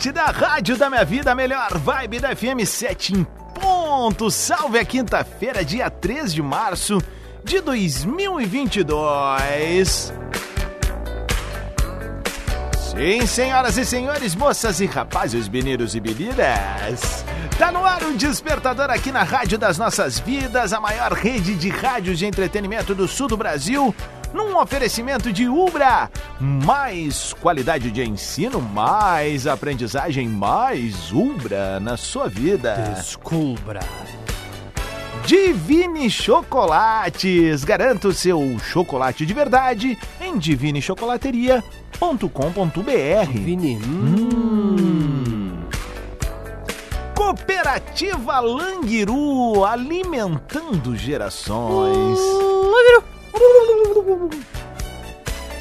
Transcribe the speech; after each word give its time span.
Atlântida, 0.00 0.24
rádio 0.24 0.78
da 0.78 0.88
minha 0.88 1.04
vida, 1.04 1.34
melhor 1.34 1.76
vibe 1.76 2.20
da 2.20 2.34
FM 2.34 2.64
7 2.64 3.12
em 3.12 3.22
ponto. 3.54 4.30
Salve 4.30 4.78
a 4.78 4.84
quinta-feira, 4.84 5.62
dia 5.62 5.90
3 5.90 6.32
de 6.32 6.42
março 6.42 7.02
de 7.44 7.60
2022. 7.60 10.10
Sim, 12.78 13.26
senhoras 13.26 13.76
e 13.76 13.84
senhores, 13.84 14.34
moças 14.34 14.80
e 14.80 14.86
rapazes, 14.86 15.50
meninos 15.50 15.94
e 15.94 16.00
meninas. 16.00 17.22
Tá 17.58 17.70
no 17.70 17.84
ar 17.84 18.02
o 18.02 18.16
despertador 18.16 18.88
aqui 18.88 19.12
na 19.12 19.22
Rádio 19.22 19.58
das 19.58 19.76
Nossas 19.76 20.18
Vidas, 20.18 20.72
a 20.72 20.80
maior 20.80 21.12
rede 21.12 21.54
de 21.54 21.68
rádios 21.68 22.18
de 22.18 22.24
entretenimento 22.24 22.94
do 22.94 23.06
sul 23.06 23.28
do 23.28 23.36
Brasil 23.36 23.94
num 24.32 24.56
oferecimento 24.58 25.32
de 25.32 25.48
Ubra. 25.48 26.10
Mais 26.40 27.32
qualidade 27.34 27.90
de 27.90 28.02
ensino, 28.02 28.60
mais 28.60 29.46
aprendizagem, 29.46 30.28
mais 30.28 31.12
Ubra 31.12 31.78
na 31.80 31.96
sua 31.96 32.28
vida. 32.28 32.74
Descubra. 32.96 33.80
Divine 35.26 36.08
Chocolates. 36.10 37.64
Garanta 37.64 38.08
o 38.08 38.12
seu 38.12 38.58
chocolate 38.58 39.24
de 39.26 39.34
verdade 39.34 39.98
em 40.20 40.38
divinechocolateria.com.br. 40.38 43.30
Vini. 43.32 43.76
Hum. 43.76 45.58
Cooperativa 47.14 48.40
Languiru, 48.40 49.64
alimentando 49.64 50.96
gerações. 50.96 52.18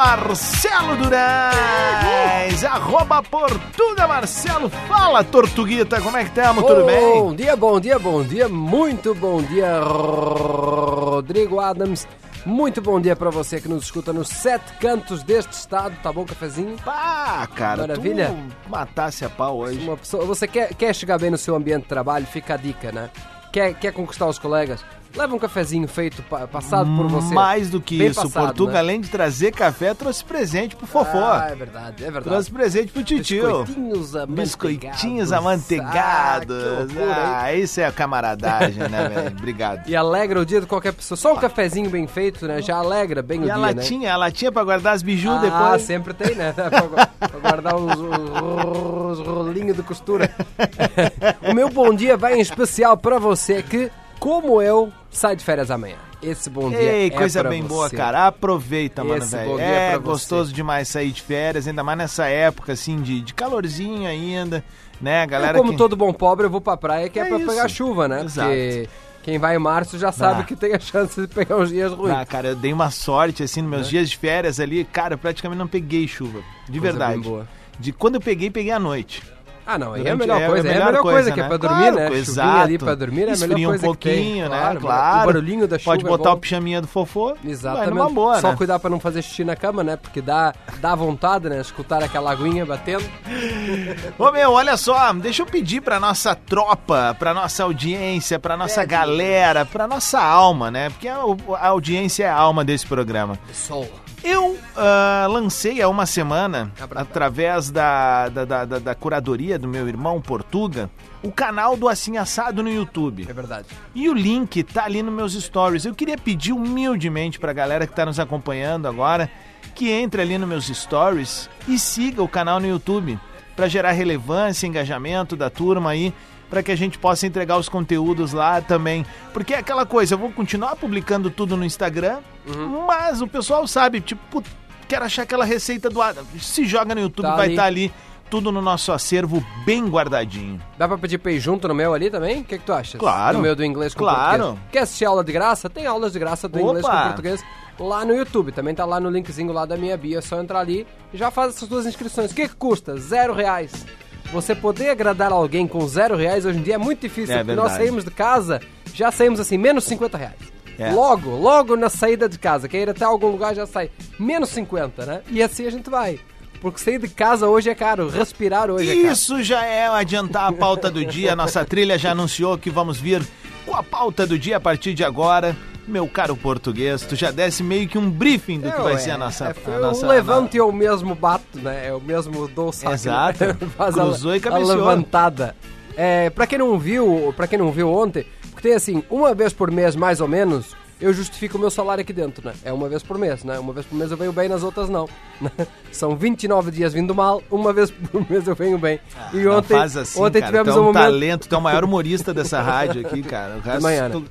Marcelo 0.05 0.97
Duraz, 0.97 2.65
arroba 2.65 3.23
Portuga 3.23 4.05
Marcelo. 4.05 4.69
Fala, 4.69 5.23
Tortuguita, 5.23 6.01
como 6.01 6.17
é 6.17 6.23
que 6.25 6.29
estamos? 6.29 6.61
Tudo 6.65 6.83
bem? 6.85 7.21
Bom 7.21 7.33
dia, 7.33 7.55
bom 7.55 7.79
dia, 7.79 7.97
bom 7.97 8.21
dia, 8.21 8.49
muito 8.49 9.15
bom 9.15 9.41
dia, 9.41 9.79
Rodrigo 9.79 11.61
Adams. 11.61 12.05
Muito 12.45 12.81
bom 12.81 12.99
dia 12.99 13.15
pra 13.15 13.29
você 13.29 13.61
que 13.61 13.69
nos 13.69 13.85
escuta 13.85 14.11
nos 14.11 14.27
sete 14.27 14.73
cantos 14.73 15.23
deste 15.23 15.53
estado. 15.53 15.95
Tá 16.03 16.11
bom, 16.11 16.25
cafezinho? 16.25 16.75
Pá, 16.83 17.47
cara, 17.55 17.87
Maravilha. 17.87 18.35
tu 18.65 18.69
matasse 18.69 19.23
a 19.23 19.29
pau 19.29 19.59
hoje. 19.59 19.79
Uma 19.87 19.95
pessoa, 19.95 20.25
você 20.25 20.45
quer, 20.49 20.75
quer 20.75 20.93
chegar 20.93 21.17
bem 21.17 21.31
no 21.31 21.37
seu 21.37 21.55
ambiente 21.55 21.83
de 21.83 21.87
trabalho, 21.87 22.25
fica 22.27 22.55
a 22.55 22.57
dica, 22.57 22.91
né? 22.91 23.09
Quer, 23.53 23.73
quer 23.75 23.93
conquistar 23.93 24.27
os 24.27 24.37
colegas? 24.37 24.83
Leva 25.15 25.35
um 25.35 25.37
cafezinho 25.39 25.87
feito, 25.87 26.23
pa- 26.23 26.47
passado 26.47 26.89
por 26.95 27.07
você. 27.07 27.33
Mais 27.33 27.69
do 27.69 27.79
que 27.79 27.99
Bem 27.99 28.07
isso, 28.07 28.21
passado, 28.23 28.45
Portuga, 28.47 28.73
né? 28.73 28.79
além 28.79 28.99
de 28.99 29.09
trazer 29.09 29.51
café, 29.51 29.93
trouxe 29.93 30.23
presente 30.25 30.75
pro 30.75 30.87
Fofó. 30.87 31.33
Ah, 31.33 31.49
é 31.51 31.55
verdade, 31.55 31.95
é 32.03 32.05
verdade. 32.05 32.23
trouxe 32.29 32.51
presente 32.51 32.91
pro 32.91 33.03
titio. 33.03 33.43
Biscoitinhos 33.63 34.15
amanteigados. 34.15 34.43
Biscoitinhos 34.43 35.31
Ah, 35.31 35.37
amanteigados. 35.37 36.91
hein? 36.95 36.97
Ah, 37.15 37.53
isso 37.53 37.79
é 37.79 37.85
a 37.85 37.91
camaradagem, 37.91 38.89
né, 38.89 39.09
velho? 39.09 39.35
Obrigado. 39.37 39.87
E 39.87 39.95
alegra 39.95 40.39
o 40.41 40.45
dia 40.45 40.59
de 40.61 40.65
qualquer 40.67 40.93
pessoa. 40.93 41.15
Só 41.15 41.33
um 41.33 41.37
cafezinho 41.37 41.89
bem 41.91 42.07
feito, 42.07 42.47
né? 42.47 42.59
Já 42.61 42.77
alegra 42.77 43.21
bem 43.21 43.41
E 43.41 43.45
o 43.45 43.51
a 43.51 43.53
dia, 43.53 43.57
latinha, 43.57 44.13
a 44.13 44.17
latinha 44.17 44.51
pra 44.51 44.63
guardar 44.63 44.93
as 44.95 45.03
biju 45.03 45.29
né? 45.29 45.49
Ah, 45.53 45.63
depois. 45.63 45.81
sempre 45.83 46.13
tem, 46.15 46.33
né? 46.35 46.53
pra, 46.57 46.69
gu- 46.81 46.95
pra 47.19 47.39
guardar 47.39 47.75
os, 47.75 47.99
os- 47.99 49.19
os 49.19 49.27
rolinhos 49.27 49.75
de 49.77 49.83
costura. 49.83 50.31
o 51.47 51.53
meu 51.53 51.69
bom 51.69 51.93
dia 51.93 52.17
vai 52.17 52.35
em 52.35 52.41
especial 52.41 52.97
pra 52.97 53.19
você 53.19 53.61
que, 53.61 53.91
como 54.23 54.61
eu, 54.61 54.89
sai 55.11 55.35
de 55.35 55.43
férias 55.43 55.69
amanhã. 55.69 55.97
Esse 56.21 56.49
bom 56.49 56.69
dia 56.69 56.79
Ei, 56.79 57.07
é 57.07 57.09
coisa 57.09 57.43
bem 57.43 57.61
você. 57.61 57.67
boa, 57.67 57.89
cara. 57.89 58.27
Aproveita, 58.27 59.03
mano, 59.03 59.25
velho. 59.25 59.57
dia 59.57 59.65
É 59.65 59.89
pra 59.89 59.99
você. 59.99 60.05
gostoso 60.05 60.53
demais 60.53 60.87
sair 60.87 61.11
de 61.11 61.21
férias, 61.21 61.67
ainda 61.67 61.83
mais 61.83 61.97
nessa 61.97 62.25
época, 62.27 62.71
assim, 62.71 63.01
de, 63.01 63.19
de 63.19 63.33
calorzinho 63.33 64.07
ainda, 64.07 64.63
né, 65.01 65.25
Eu, 65.25 65.27
galera? 65.27 65.57
como 65.57 65.71
que... 65.71 65.77
todo 65.77 65.97
bom 65.97 66.13
pobre, 66.13 66.45
eu 66.45 66.49
vou 66.49 66.61
pra 66.61 66.77
praia 66.77 67.09
que 67.09 67.19
é, 67.19 67.23
É 67.23 67.25
pra 67.27 67.37
isso. 67.37 67.47
pegar 67.47 67.67
chuva, 67.67 68.07
né? 68.07 68.23
Exato. 68.23 68.47
Porque 68.47 68.89
quem 69.23 69.37
vai 69.37 69.57
em 69.57 69.59
março 69.59 69.99
já 69.99 70.13
sabe 70.13 70.41
Ah. 70.41 70.43
que 70.45 70.55
tem 70.55 70.73
a 70.73 70.79
chance 70.79 71.19
de 71.19 71.27
pegar 71.27 71.57
uns 71.57 71.67
dias 71.67 71.91
ruins. 71.91 72.15
Ah, 72.15 72.25
cara, 72.25 72.47
eu 72.49 72.55
dei 72.55 72.71
uma 72.71 72.89
sorte, 72.91 73.43
assim, 73.43 73.61
nos 73.61 73.69
meus 73.71 73.89
dias 73.89 74.09
de 74.09 74.17
férias 74.17 74.57
ali, 74.61 74.85
cara, 74.85 75.15
eu 75.15 75.17
praticamente 75.17 75.59
não 75.59 75.67
peguei 75.67 76.07
chuva. 76.07 76.39
De 76.69 76.79
Coisa 76.79 76.97
verdade. 76.97 77.19
bem 77.19 77.29
boa. 77.29 77.45
De 77.77 77.91
quando 77.91 78.15
eu 78.15 78.21
peguei, 78.21 78.49
peguei 78.49 78.71
à 78.71 78.79
noite. 78.79 79.21
Ah, 79.65 79.77
não, 79.77 79.93
aí 79.93 80.05
é 80.05 80.11
a 80.11 80.15
melhor 80.15 80.45
coisa. 80.49 80.67
É 80.67 80.71
a 80.81 80.85
melhor 80.85 81.01
coisa, 81.01 81.31
que 81.31 81.39
é 81.41 81.47
pra 81.47 81.57
dormir, 81.57 81.77
Claro, 81.79 81.95
né? 81.95 82.07
coisa, 82.09 82.25
Chuvinha 82.25 82.53
ali 82.63 82.73
exato. 82.73 82.85
pra 82.85 82.95
dormir 82.95 83.21
é 83.29 83.33
a 83.33 83.37
melhor 83.37 83.65
coisa 83.69 83.83
um 83.83 83.87
pouquinho, 83.87 84.49
né? 84.49 84.57
Claro, 84.59 84.79
Claro. 84.81 85.21
o 85.21 85.25
barulhinho 85.25 85.67
da 85.67 85.79
Pode 85.79 86.01
chuva 86.01 86.13
é 86.13 86.17
botar 86.17 86.29
bom. 86.31 86.35
o 86.35 86.39
pijaminha 86.39 86.81
do 86.81 86.87
fofô. 86.87 87.35
Exatamente. 87.45 87.93
Vai 87.93 88.11
boa, 88.11 88.41
Só 88.41 88.49
né? 88.51 88.55
cuidar 88.57 88.79
pra 88.79 88.89
não 88.89 88.99
fazer 88.99 89.21
xixi 89.21 89.43
na 89.43 89.55
cama, 89.55 89.83
né? 89.83 89.95
Porque 89.95 90.21
dá, 90.21 90.53
dá 90.79 90.93
vontade, 90.95 91.47
né? 91.49 91.61
Escutar 91.61 92.03
aquela 92.03 92.31
aguinha 92.31 92.65
batendo. 92.65 93.05
Ô 94.19 94.31
meu, 94.31 94.51
olha 94.51 94.75
só, 94.77 95.13
deixa 95.13 95.41
eu 95.41 95.45
pedir 95.45 95.81
pra 95.81 95.99
nossa 95.99 96.35
tropa, 96.35 97.15
pra 97.17 97.33
nossa 97.33 97.63
audiência, 97.63 98.37
pra 98.39 98.57
nossa 98.57 98.81
Pede. 98.81 98.91
galera, 98.91 99.65
pra 99.65 99.87
nossa 99.87 100.19
alma, 100.21 100.69
né? 100.69 100.89
Porque 100.89 101.07
a, 101.07 101.17
a 101.59 101.67
audiência 101.69 102.25
é 102.25 102.29
a 102.29 102.35
alma 102.35 102.63
desse 102.65 102.85
programa. 102.85 103.37
Sol. 103.53 103.87
Eu 104.23 104.57
ah, 104.77 105.27
lancei 105.29 105.81
há 105.81 105.89
uma 105.89 106.05
semana, 106.05 106.71
através 106.95 107.69
da, 107.69 108.29
da, 108.29 108.45
da, 108.45 108.65
da- 108.65 108.79
da 108.79 108.95
curadoria 108.95 109.59
do 109.59 109.67
meu 109.67 109.87
irmão 109.87 110.21
Portuga, 110.21 110.89
o 111.21 111.31
canal 111.31 111.75
do 111.75 111.89
Assim 111.89 112.17
Assado 112.17 112.63
no 112.63 112.71
YouTube. 112.71 113.25
É 113.29 113.33
verdade. 113.33 113.67
E 113.93 114.09
o 114.09 114.13
link 114.13 114.63
tá 114.63 114.85
ali 114.85 115.03
nos 115.03 115.13
meus 115.13 115.33
stories. 115.33 115.83
Eu 115.85 115.93
queria 115.93 116.17
pedir 116.17 116.53
humildemente 116.53 117.37
pra 117.37 117.51
galera 117.53 117.85
que 117.85 117.93
tá 117.93 118.05
nos 118.05 118.19
acompanhando 118.19 118.87
agora 118.87 119.29
que 119.75 119.89
entre 119.91 120.21
ali 120.21 120.37
nos 120.37 120.47
meus 120.47 120.67
stories 120.67 121.49
e 121.67 121.77
siga 121.79 122.21
o 122.23 122.27
canal 122.27 122.59
no 122.59 122.67
YouTube 122.67 123.19
pra 123.55 123.67
gerar 123.67 123.91
relevância, 123.91 124.67
engajamento 124.67 125.35
da 125.35 125.49
turma 125.49 125.91
aí, 125.91 126.13
pra 126.49 126.61
que 126.63 126.71
a 126.71 126.75
gente 126.75 126.97
possa 126.99 127.25
entregar 127.27 127.57
os 127.57 127.67
conteúdos 127.69 128.33
lá 128.33 128.61
também. 128.61 129.05
Porque 129.33 129.53
é 129.53 129.57
aquela 129.59 129.85
coisa, 129.85 130.13
eu 130.15 130.19
vou 130.19 130.31
continuar 130.31 130.75
publicando 130.75 131.29
tudo 131.29 131.55
no 131.57 131.65
Instagram, 131.65 132.19
Uhum. 132.47 132.85
mas 132.85 133.21
o 133.21 133.27
pessoal 133.27 133.65
sabe, 133.67 134.01
tipo, 134.01 134.43
quero 134.87 135.05
achar 135.05 135.23
aquela 135.23 135.45
receita 135.45 135.89
do 135.89 136.01
Adam. 136.01 136.23
Se 136.39 136.65
joga 136.65 136.93
no 136.93 137.01
YouTube, 137.01 137.25
Tá 137.25 137.35
vai 137.35 137.45
ali. 137.45 137.53
estar 137.53 137.65
ali 137.65 137.93
tudo 138.29 138.51
no 138.51 138.61
nosso 138.61 138.91
acervo 138.91 139.45
bem 139.63 139.85
guardadinho. 139.87 140.59
Dá 140.77 140.87
pra 140.87 140.97
pedir 140.97 141.19
pay 141.19 141.39
junto 141.39 141.67
no 141.67 141.73
meu 141.75 141.93
ali 141.93 142.09
também? 142.09 142.41
O 142.41 142.43
que, 142.43 142.57
que 142.57 142.63
tu 142.65 142.73
acha? 142.73 142.97
Claro. 142.97 143.37
No 143.37 143.43
meu 143.43 143.55
do 143.55 143.63
inglês 143.63 143.93
com 143.93 143.99
Claro. 143.99 144.43
português. 144.43 144.67
Quer 144.71 144.79
assistir 144.79 145.05
aula 145.05 145.23
de 145.23 145.31
graça? 145.31 145.69
Tem 145.69 145.85
aulas 145.85 146.13
de 146.13 146.19
graça 146.19 146.47
do 146.49 146.57
Opa. 146.59 146.67
inglês 146.67 146.85
com 146.85 147.03
português 147.03 147.43
lá 147.79 148.03
no 148.03 148.13
YouTube. 148.15 148.51
Também 148.51 148.73
tá 148.73 148.85
lá 148.85 148.99
no 148.99 149.09
linkzinho 149.11 149.53
lá 149.53 149.65
da 149.65 149.77
minha 149.77 149.95
bio. 149.95 150.17
É 150.17 150.21
só 150.21 150.41
entrar 150.41 150.61
ali 150.61 150.87
e 151.13 151.17
já 151.17 151.29
faz 151.29 151.55
essas 151.55 151.69
duas 151.69 151.85
inscrições. 151.85 152.31
O 152.31 152.35
que, 152.35 152.47
que 152.49 152.55
custa? 152.55 152.97
Zero 152.97 153.33
reais. 153.35 153.85
Você 154.33 154.55
poder 154.55 154.89
agradar 154.89 155.31
alguém 155.31 155.67
com 155.67 155.87
zero 155.87 156.17
reais 156.17 156.43
hoje 156.43 156.57
em 156.57 156.63
dia 156.63 156.73
é 156.73 156.77
muito 156.77 157.01
difícil. 157.01 157.35
É 157.35 157.43
porque 157.43 157.55
nós 157.55 157.73
saímos 157.73 158.03
de 158.03 158.09
casa, 158.09 158.59
já 158.91 159.11
saímos 159.11 159.39
assim, 159.39 159.59
menos 159.59 159.83
50 159.83 160.17
reais. 160.17 160.53
É. 160.79 160.91
Logo, 160.91 161.29
logo 161.29 161.75
na 161.75 161.87
saída 161.87 162.27
de 162.27 162.39
casa. 162.39 162.67
Quer 162.67 162.81
ir 162.81 162.89
até 162.89 163.05
algum 163.05 163.27
lugar 163.27 163.53
já 163.53 163.67
sai 163.67 163.91
menos 164.17 164.49
50, 164.49 165.05
né? 165.05 165.21
E 165.29 165.41
assim 165.43 165.67
a 165.67 165.69
gente 165.69 165.87
vai. 165.87 166.19
Porque 166.59 166.79
sair 166.79 166.97
de 166.97 167.09
casa 167.09 167.47
hoje 167.47 167.69
é 167.69 167.75
caro, 167.75 168.09
respirar 168.09 168.71
hoje 168.71 168.89
é 168.89 168.95
caro. 168.95 169.13
Isso 169.13 169.43
já 169.43 169.63
é 169.63 169.85
adiantar 169.87 170.49
a 170.49 170.51
pauta 170.51 170.89
do 170.89 171.05
dia. 171.05 171.35
Nossa 171.35 171.63
trilha 171.63 171.97
já 171.99 172.11
anunciou 172.11 172.57
que 172.57 172.71
vamos 172.71 172.99
vir 172.99 173.21
com 173.65 173.75
a 173.75 173.83
pauta 173.83 174.25
do 174.25 174.39
dia 174.39 174.57
a 174.57 174.59
partir 174.59 174.95
de 174.95 175.03
agora. 175.03 175.55
Meu 175.87 176.07
caro 176.07 176.35
português, 176.37 177.01
tu 177.01 177.15
já 177.15 177.29
desse 177.29 177.61
meio 177.61 177.87
que 177.89 177.97
um 177.97 178.09
briefing 178.09 178.59
do 178.61 178.71
que 178.71 178.81
vai 178.81 178.93
É, 178.93 178.97
ser 178.97 179.11
a 179.11 179.17
nossa. 179.17 179.47
é, 179.49 179.53
foi 179.53 179.75
a 179.75 179.79
nossa 179.79 180.05
o 180.05 180.09
levante 180.09 180.57
é 180.57 180.63
o 180.63 180.71
mesmo 180.71 181.13
bato, 181.13 181.59
né? 181.59 181.87
É 181.87 181.93
o 181.93 181.99
mesmo 181.99 182.47
dou 182.47 182.71
saco. 182.71 182.93
Exato. 182.93 183.39
Faz 183.77 183.97
a- 183.97 184.01
Cruzou 184.03 184.35
e 184.35 184.39
cabeceou. 184.39 184.77
levantada. 184.77 185.55
É, 185.97 186.29
pra 186.29 186.47
quem 186.47 186.57
não 186.57 186.79
viu, 186.79 187.33
para 187.35 187.47
quem 187.47 187.59
não 187.59 187.69
viu 187.71 187.91
ontem, 187.91 188.25
porque 188.51 188.67
tem 188.69 188.73
assim, 188.77 189.03
uma 189.09 189.33
vez 189.35 189.51
por 189.53 189.69
mês 189.69 189.95
mais 189.95 190.21
ou 190.21 190.27
menos, 190.27 190.73
eu 191.03 191.13
justifico 191.13 191.57
o 191.57 191.59
meu 191.61 191.69
salário 191.69 192.01
aqui 192.01 192.13
dentro, 192.13 192.45
né? 192.47 192.53
É 192.63 192.71
uma 192.73 192.87
vez 192.89 193.03
por 193.03 193.17
mês, 193.17 193.43
né? 193.43 193.59
Uma 193.59 193.73
vez 193.73 193.85
por 193.85 193.95
mês 193.95 194.09
eu 194.11 194.17
venho 194.17 194.31
bem, 194.33 194.47
nas 194.49 194.63
outras 194.63 194.89
não. 194.89 195.07
né? 195.41 195.51
São 195.91 196.15
29 196.15 196.71
dias 196.71 196.93
vindo 196.93 197.13
mal, 197.13 197.41
uma 197.51 197.71
vez 197.73 197.91
por 197.91 198.25
mês 198.29 198.47
eu 198.47 198.55
venho 198.55 198.77
bem. 198.77 198.99
e 199.33 199.37
Não 199.37 199.57
ontem, 199.57 199.77
faz 199.77 199.95
assim, 199.97 200.19
ontem 200.19 200.39
cara. 200.39 200.51
tivemos 200.51 200.73
tu 200.73 200.77
é 200.77 200.79
um 200.79 200.83
um 200.83 200.87
momento 200.87 201.03
talento, 201.03 201.47
tu 201.47 201.55
é 201.55 201.57
o 201.57 201.61
maior 201.61 201.83
humorista 201.83 202.33
dessa 202.33 202.61
rádio 202.61 203.05
aqui, 203.05 203.21
cara. 203.23 203.57
O 203.57 203.59
resto, 203.61 203.81
manhã, 203.81 204.09
né? 204.09 204.15
tu- 204.15 204.25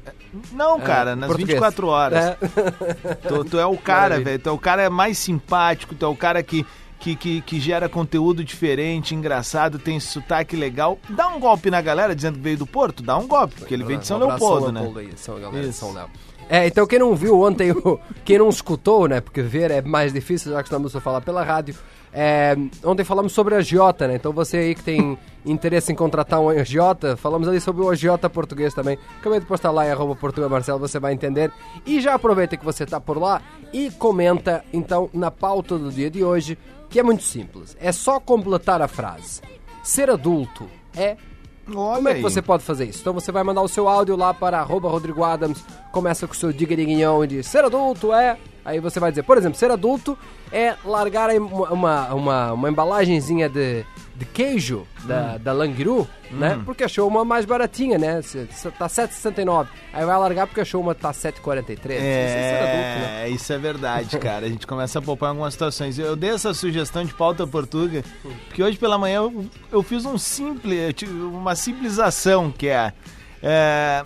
Não, 0.53 0.81
cara, 0.81 1.15
nas 1.15 1.27
português. 1.29 1.51
24 1.55 1.87
horas. 1.89 2.25
É. 2.25 2.37
Tu, 3.29 3.45
tu 3.45 3.59
é 3.59 3.67
o 3.67 3.77
cara, 3.77 4.19
velho. 4.21 4.39
Tu 4.39 4.49
é 4.49 4.53
o 4.53 4.59
cara 4.59 4.89
mais 4.91 5.19
simpático, 5.19 5.95
tu 5.95 6.05
é 6.05 6.09
o 6.09 6.17
cara 6.17 6.43
que, 6.43 6.65
que, 6.99 7.15
que, 7.17 7.41
que 7.43 7.61
gera 7.61 7.89
conteúdo 7.89 8.43
diferente, 8.45 9.15
engraçado, 9.15 9.79
tem 9.79 9.99
sotaque 10.01 10.57
legal. 10.57 10.99
Dá 11.11 11.29
um 11.29 11.39
golpe 11.39 11.71
na 11.71 11.81
galera 11.81 12.15
dizendo 12.15 12.37
que 12.37 12.43
veio 12.45 12.59
do 12.59 12.67
Porto, 12.67 13.03
dá 13.03 13.17
um 13.17 13.27
golpe, 13.29 13.57
porque 13.57 13.75
ele 13.75 13.85
veio 13.85 13.99
de 13.99 14.07
São 14.07 14.17
Um 14.19 14.27
Leopoldo, 14.27 14.65
São 14.67 14.73
né? 14.73 14.81
Leopoldo 14.81 14.99
aí, 15.01 15.13
São, 15.17 15.41
galera. 15.41 15.73
São 15.73 15.93
Léo. 15.93 16.09
É, 16.49 16.67
então 16.67 16.87
quem 16.87 16.99
não 16.99 17.15
viu 17.15 17.41
ontem, 17.41 17.75
quem 18.25 18.39
não 18.39 18.49
escutou, 18.49 19.09
né? 19.09 19.21
Porque 19.21 19.43
ver 19.43 19.71
é 19.71 19.81
mais 19.81 20.13
difícil, 20.13 20.53
já 20.53 20.59
que 20.59 20.69
estamos 20.69 20.95
a 20.95 21.01
falar 21.01 21.21
pela 21.21 21.43
rádio. 21.43 21.75
É, 22.15 22.55
ontem 22.85 23.05
falamos 23.05 23.33
sobre 23.33 23.55
agiota, 23.55 24.07
né? 24.07 24.17
Então 24.17 24.33
você 24.33 24.59
aí 24.59 24.75
que 24.75 24.83
tem 24.83 25.19
interesse 25.47 25.91
em 25.91 25.95
contratar 25.95 26.41
um 26.41 26.51
agiota, 26.51 27.17
falamos 27.17 27.49
ali 27.49 27.59
sobre 27.59 27.83
o 27.83 27.89
agiota 27.89 28.29
português 28.29 28.75
também. 28.75 28.99
Acabei 29.19 29.41
de 29.41 29.47
postar 29.47 29.71
lá 29.71 29.87
em 29.87 29.91
arroba 29.91 30.15
Portugal 30.15 30.51
Marcelo, 30.51 30.79
você 30.79 30.99
vai 30.99 31.15
entender. 31.15 31.51
E 31.87 32.01
já 32.01 32.15
aproveita 32.15 32.57
que 32.57 32.65
você 32.65 32.85
tá 32.85 33.01
por 33.01 33.19
lá 33.19 33.41
e 33.73 33.91
comenta, 33.93 34.63
então, 34.73 35.09
na 35.15 35.31
pauta 35.31 35.79
do 35.79 35.91
dia 35.91 36.11
de 36.11 36.23
hoje, 36.23 36.59
que 36.91 37.01
é 37.01 37.03
muito 37.03 37.23
simples. 37.23 37.75
É 37.81 37.91
só 37.93 38.21
completar 38.21 38.83
a 38.83 38.89
frase. 38.89 39.41
Ser 39.83 40.11
adulto 40.11 40.69
é 40.95 41.17
Olha 41.69 41.97
como 41.97 42.09
é 42.09 42.13
que 42.13 42.17
aí. 42.19 42.23
você 42.23 42.43
pode 42.43 42.65
fazer 42.65 42.87
isso? 42.87 43.01
Então 43.01 43.13
você 43.13 43.31
vai 43.31 43.43
mandar 43.45 43.63
o 43.63 43.69
seu 43.69 43.89
áudio 43.89 44.17
lá 44.17 44.35
para 44.35 44.59
arroba 44.59 44.89
Rodrigo 44.89 45.23
Adams, 45.23 45.65
começa 45.93 46.27
com 46.27 46.33
o 46.33 46.37
seu 46.37 46.53
diga 46.53 46.75
diguinhão 46.75 47.23
e 47.25 47.27
diz 47.27 47.47
ser 47.47 47.65
adulto 47.65 48.13
é. 48.13 48.37
Aí 48.65 48.79
você 48.81 49.01
vai 49.01 49.11
dizer, 49.11 49.23
por 49.25 49.37
exemplo, 49.37 49.59
ser 49.59 49.71
adulto 49.71 50.17
é 50.53 50.75
largar 50.85 51.31
uma, 51.31 51.71
uma, 51.71 52.15
uma, 52.15 52.53
uma 52.53 52.69
embalagenzinha 52.71 53.49
de, 53.49 53.85
de 54.15 54.25
queijo 54.27 54.87
Hum. 55.03 55.07
da, 55.09 55.37
da 55.39 55.53
Langiru, 55.53 56.07
né? 56.31 56.61
Porque 56.65 56.85
achou 56.85 57.09
uma 57.09 57.25
mais 57.25 57.45
baratinha, 57.45 57.99
né? 57.99 58.21
Tá 58.79 58.87
7,69. 58.87 59.67
Aí 59.93 60.05
vai 60.05 60.17
largar 60.19 60.47
porque 60.47 60.61
achou 60.61 60.81
uma 60.81 60.95
tá 60.95 61.11
7,43. 61.13 61.97
Isso 61.97 62.03
é 62.03 62.59
adulto, 62.61 63.01
né? 63.01 63.23
É, 63.25 63.29
isso 63.31 63.53
é 63.53 63.59
verdade, 63.59 64.19
cara. 64.19 64.47
A 64.47 64.49
gente 64.49 64.67
começa 64.67 64.99
a 64.99 65.03
poupar 65.03 65.29
em 65.29 65.31
algumas 65.31 65.55
situações. 65.55 65.99
Eu 65.99 66.15
dei 66.15 66.31
essa 66.31 66.53
sugestão 66.55 67.05
de 67.05 67.13
pauta 67.15 67.47
portuga, 67.47 68.05
porque 68.49 68.63
hoje 68.63 68.77
pela 68.79 68.97
manhã 68.99 69.17
eu, 69.17 69.47
eu 69.73 69.83
fiz 69.83 70.05
um 70.05 70.17
simples, 70.19 70.95
uma 71.11 71.55
simples 71.57 71.99
ação, 71.99 72.51
que 72.53 72.69
é, 72.69 72.93
é, 73.43 74.03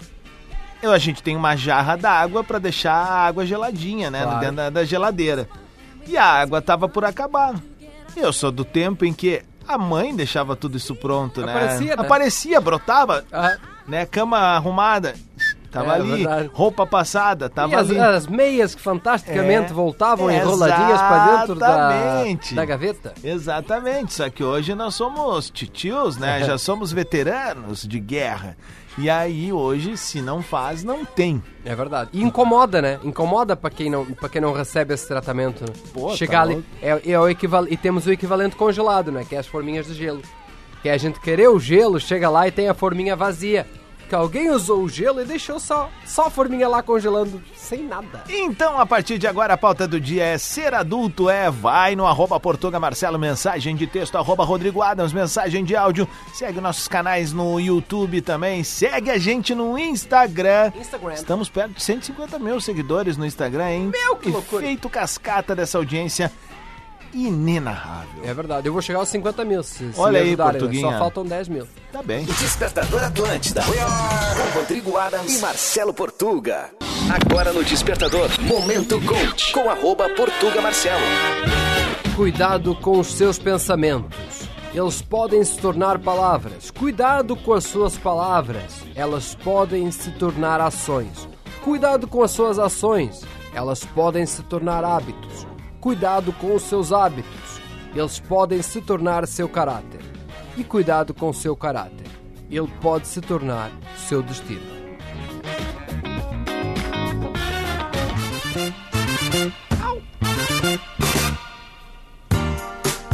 eu, 0.82 0.92
a 0.92 0.98
gente 0.98 1.22
tem 1.22 1.36
uma 1.36 1.56
jarra 1.56 1.96
d'água 1.96 2.42
para 2.44 2.58
deixar 2.58 2.94
a 2.94 3.26
água 3.26 3.44
geladinha, 3.44 4.10
né, 4.10 4.22
Claro. 4.22 4.40
dentro 4.40 4.56
da, 4.56 4.70
da 4.70 4.84
geladeira. 4.84 5.48
E 6.06 6.16
a 6.16 6.24
água 6.24 6.62
tava 6.62 6.88
por 6.88 7.04
acabar. 7.04 7.54
Eu 8.16 8.32
sou 8.32 8.50
do 8.50 8.64
tempo 8.64 9.04
em 9.04 9.12
que 9.12 9.42
a 9.66 9.78
mãe 9.78 10.14
deixava 10.14 10.54
tudo 10.56 10.76
isso 10.76 10.94
pronto, 10.94 11.40
né? 11.42 11.52
Aparecia, 11.52 11.96
né? 11.96 12.02
Aparecia, 12.02 12.60
brotava, 12.60 13.24
Ah, 13.32 13.56
né? 13.86 14.06
Cama 14.06 14.38
arrumada, 14.38 15.14
tava 15.80 15.92
É, 15.92 15.94
ali, 16.00 16.16
verdade. 16.24 16.50
roupa 16.52 16.86
passada, 16.86 17.48
tava 17.48 17.72
e 17.72 17.74
as, 17.76 17.90
ali. 17.90 17.98
as 18.00 18.26
meias 18.26 18.74
que 18.74 18.80
fantasticamente 18.82 19.70
É, 19.70 19.74
voltavam 19.74 20.30
enroladinhas 20.30 21.00
para 21.00 21.36
dentro 21.36 21.54
da, 21.54 22.24
da 22.54 22.64
gaveta. 22.64 23.14
Exatamente, 23.22 24.14
só 24.14 24.28
que 24.30 24.42
hoje 24.42 24.74
nós 24.74 24.94
somos 24.94 25.50
titios, 25.50 26.16
né? 26.16 26.42
Já 26.46 26.58
somos 26.58 26.92
veteranos 26.92 27.82
de 27.86 28.00
guerra. 28.00 28.56
E 28.98 29.10
aí 29.10 29.52
hoje, 29.52 29.94
se 29.96 30.22
não 30.22 30.42
faz, 30.42 30.82
não 30.82 31.04
tem. 31.04 31.42
É 31.66 31.74
verdade. 31.74 32.08
E 32.14 32.22
incomoda, 32.22 32.80
né? 32.80 32.98
Incomoda 33.04 33.54
pra 33.54 33.68
quem 33.68 33.90
não, 33.90 34.06
pra 34.06 34.26
quem 34.28 34.40
não 34.40 34.54
recebe 34.54 34.94
esse 34.94 35.06
tratamento. 35.06 35.60
né? 35.62 35.68
Pô, 35.92 36.16
Chegar 36.16 36.46
tá 36.46 36.52
ali. 36.54 36.64
É, 36.80 37.10
é 37.12 37.20
o 37.20 37.28
equival... 37.28 37.66
E 37.68 37.76
temos 37.76 38.06
o 38.06 38.12
equivalente 38.12 38.56
congelado, 38.56 39.12
né? 39.12 39.22
Que 39.28 39.36
é 39.36 39.38
as 39.38 39.46
forminhas 39.46 39.86
de 39.86 39.92
gelo. 39.92 40.22
Que 40.80 40.88
é 40.88 40.92
a 40.92 40.96
gente 40.96 41.20
querer 41.20 41.48
o 41.50 41.60
gelo, 41.60 42.00
chega 42.00 42.30
lá 42.30 42.48
e 42.48 42.50
tem 42.50 42.70
a 42.70 42.74
forminha 42.74 43.14
vazia. 43.14 43.66
Que 44.08 44.14
alguém 44.14 44.50
usou 44.50 44.82
o 44.82 44.88
gelo 44.88 45.20
e 45.20 45.24
deixou 45.24 45.58
só, 45.58 45.90
só 46.04 46.26
a 46.26 46.30
forminha 46.30 46.68
lá 46.68 46.82
congelando, 46.82 47.42
sem 47.56 47.82
nada. 47.82 48.22
Então, 48.28 48.78
a 48.78 48.86
partir 48.86 49.18
de 49.18 49.26
agora, 49.26 49.54
a 49.54 49.58
pauta 49.58 49.86
do 49.88 50.00
dia 50.00 50.24
é 50.24 50.38
ser 50.38 50.74
adulto 50.74 51.28
é 51.28 51.50
vai 51.50 51.96
no 51.96 52.06
arroba 52.06 52.38
Portuga 52.38 52.78
Marcelo, 52.78 53.18
mensagem 53.18 53.74
de 53.74 53.86
texto, 53.86 54.16
arroba 54.16 54.44
Rodrigo 54.44 54.80
Adams, 54.80 55.12
mensagem 55.12 55.64
de 55.64 55.74
áudio. 55.74 56.08
Segue 56.32 56.60
nossos 56.60 56.86
canais 56.86 57.32
no 57.32 57.58
YouTube 57.58 58.20
também. 58.20 58.62
Segue 58.62 59.10
a 59.10 59.18
gente 59.18 59.54
no 59.54 59.76
Instagram. 59.76 60.72
Instagram. 60.76 61.14
Estamos 61.14 61.48
perto 61.48 61.72
de 61.72 61.82
150 61.82 62.38
mil 62.38 62.60
seguidores 62.60 63.16
no 63.16 63.26
Instagram, 63.26 63.70
hein? 63.70 63.90
Meu, 63.92 64.16
que 64.16 64.30
loucura. 64.30 64.62
Feito 64.64 64.88
cascata 64.88 65.54
dessa 65.54 65.78
audiência 65.78 66.30
inenarrável. 67.16 68.22
É 68.24 68.34
verdade. 68.34 68.68
Eu 68.68 68.72
vou 68.72 68.82
chegar 68.82 68.98
aos 68.98 69.08
50 69.08 69.44
mil, 69.44 69.62
se, 69.62 69.92
se 69.92 70.00
Olha 70.00 70.20
me 70.20 70.30
aí, 70.30 70.36
né? 70.36 70.44
Portuguinha. 70.44 70.92
Só 70.92 70.98
faltam 70.98 71.24
10 71.24 71.48
mil. 71.48 71.66
Tá 71.90 72.02
bem. 72.02 72.24
Despertador 72.24 73.02
Atlântida. 73.02 73.62
Com 73.62 74.58
Rodrigo 74.58 74.96
Adams 74.96 75.38
e 75.38 75.40
Marcelo 75.40 75.94
Portuga. 75.94 76.70
Agora 77.08 77.52
no 77.52 77.64
Despertador, 77.64 78.28
Momento 78.42 79.00
Coach. 79.02 79.52
Com 79.52 79.70
arroba 79.70 80.08
Portuga 80.10 80.60
Marcelo. 80.60 81.02
Cuidado 82.14 82.74
com 82.76 83.00
os 83.00 83.08
seus 83.08 83.38
pensamentos. 83.38 84.46
Eles 84.74 85.00
podem 85.00 85.42
se 85.42 85.58
tornar 85.58 85.98
palavras. 85.98 86.70
Cuidado 86.70 87.34
com 87.34 87.54
as 87.54 87.64
suas 87.64 87.96
palavras. 87.96 88.82
Elas 88.94 89.34
podem 89.34 89.90
se 89.90 90.10
tornar 90.12 90.60
ações. 90.60 91.26
Cuidado 91.62 92.06
com 92.06 92.22
as 92.22 92.30
suas 92.30 92.58
ações. 92.58 93.22
Elas 93.54 93.84
podem 93.84 94.26
se 94.26 94.42
tornar 94.42 94.84
hábitos. 94.84 95.46
Cuidado 95.86 96.32
com 96.32 96.52
os 96.52 96.64
seus 96.64 96.92
hábitos. 96.92 97.60
Eles 97.94 98.18
podem 98.18 98.60
se 98.60 98.80
tornar 98.80 99.24
seu 99.24 99.48
caráter. 99.48 100.00
E 100.56 100.64
cuidado 100.64 101.14
com 101.14 101.28
o 101.28 101.32
seu 101.32 101.54
caráter. 101.54 102.08
Ele 102.50 102.66
pode 102.80 103.06
se 103.06 103.20
tornar 103.20 103.70
seu 103.96 104.20
destino. 104.20 104.66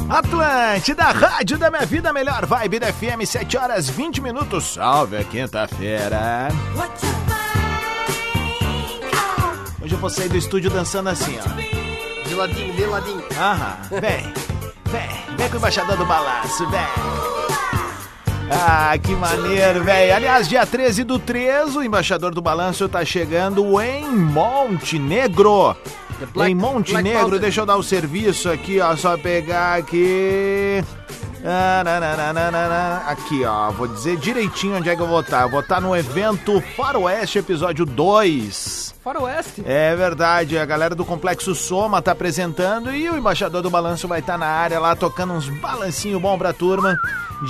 Atlântida, 0.09 1.05
rádio 1.05 1.59
da 1.59 1.71
minha 1.71 1.85
vida, 1.85 2.11
melhor 2.11 2.47
vibe 2.47 2.79
da 2.79 2.91
FM, 2.91 3.27
7 3.27 3.59
horas 3.59 3.91
20 3.91 4.23
minutos. 4.23 4.65
Salve 4.65 5.19
a 5.19 5.25
quinta-feira. 5.25 6.49
Hoje 9.83 9.95
eu 9.95 9.99
vou 9.99 10.09
sair 10.09 10.31
do 10.31 10.39
estúdio 10.39 10.71
dançando 10.71 11.11
assim, 11.11 11.37
ó. 11.39 11.92
De 12.33 12.39
ladinho, 12.39 12.73
de 12.73 12.87
ladinho. 12.87 13.23
Aham, 13.39 13.77
vem, 13.91 14.33
vem, 14.91 15.37
vem 15.37 15.49
com 15.51 15.55
o 15.57 15.59
embaixador 15.59 15.99
do 15.99 16.07
balanço, 16.07 16.67
vem. 16.71 16.81
Ah, 18.51 18.97
que 18.97 19.13
maneiro, 19.13 19.85
velho. 19.85 20.15
Aliás, 20.15 20.49
dia 20.49 20.65
13 20.65 21.05
do 21.05 21.19
3, 21.19 21.77
o 21.77 21.83
embaixador 21.83 22.35
do 22.35 22.41
balanço 22.41 22.89
tá 22.89 23.05
chegando 23.05 23.79
em 23.83 24.07
Montenegro. 24.09 25.77
Black- 26.33 26.53
em 26.53 26.55
Montenegro, 26.55 27.39
deixa 27.39 27.61
eu 27.61 27.67
dar 27.67 27.77
o 27.77 27.83
serviço 27.83 28.51
aqui, 28.51 28.81
ó, 28.81 28.97
só 28.97 29.19
pegar 29.19 29.75
aqui. 29.79 30.83
Aqui, 33.07 33.45
ó, 33.45 33.71
vou 33.71 33.89
dizer 33.89 34.17
direitinho 34.17 34.77
onde 34.77 34.89
é 34.89 34.95
que 34.95 35.03
eu 35.03 35.09
vou 35.09 35.21
estar. 35.21 35.43
Eu 35.43 35.49
vou 35.51 35.61
estar 35.61 35.81
no 35.81 35.97
evento 35.97 36.61
Faroeste, 36.77 37.39
episódio 37.39 37.85
2. 37.85 38.95
Faroeste. 39.03 39.63
É 39.67 39.97
verdade, 39.97 40.57
a 40.57 40.65
galera 40.65 40.95
do 40.95 41.05
Complexo 41.05 41.55
Soma 41.55 42.01
tá 42.01 42.13
apresentando 42.13 42.95
e 42.95 43.11
o 43.11 43.17
embaixador 43.17 43.61
do 43.61 43.71
balanço 43.71 44.07
vai 44.07 44.21
estar 44.21 44.39
na 44.39 44.47
área 44.47 44.79
lá 44.79 44.95
tocando 44.95 45.33
uns 45.33 45.49
balancinho 45.61 46.21
bom 46.21 46.39
pra 46.39 46.53
turma. 46.53 46.97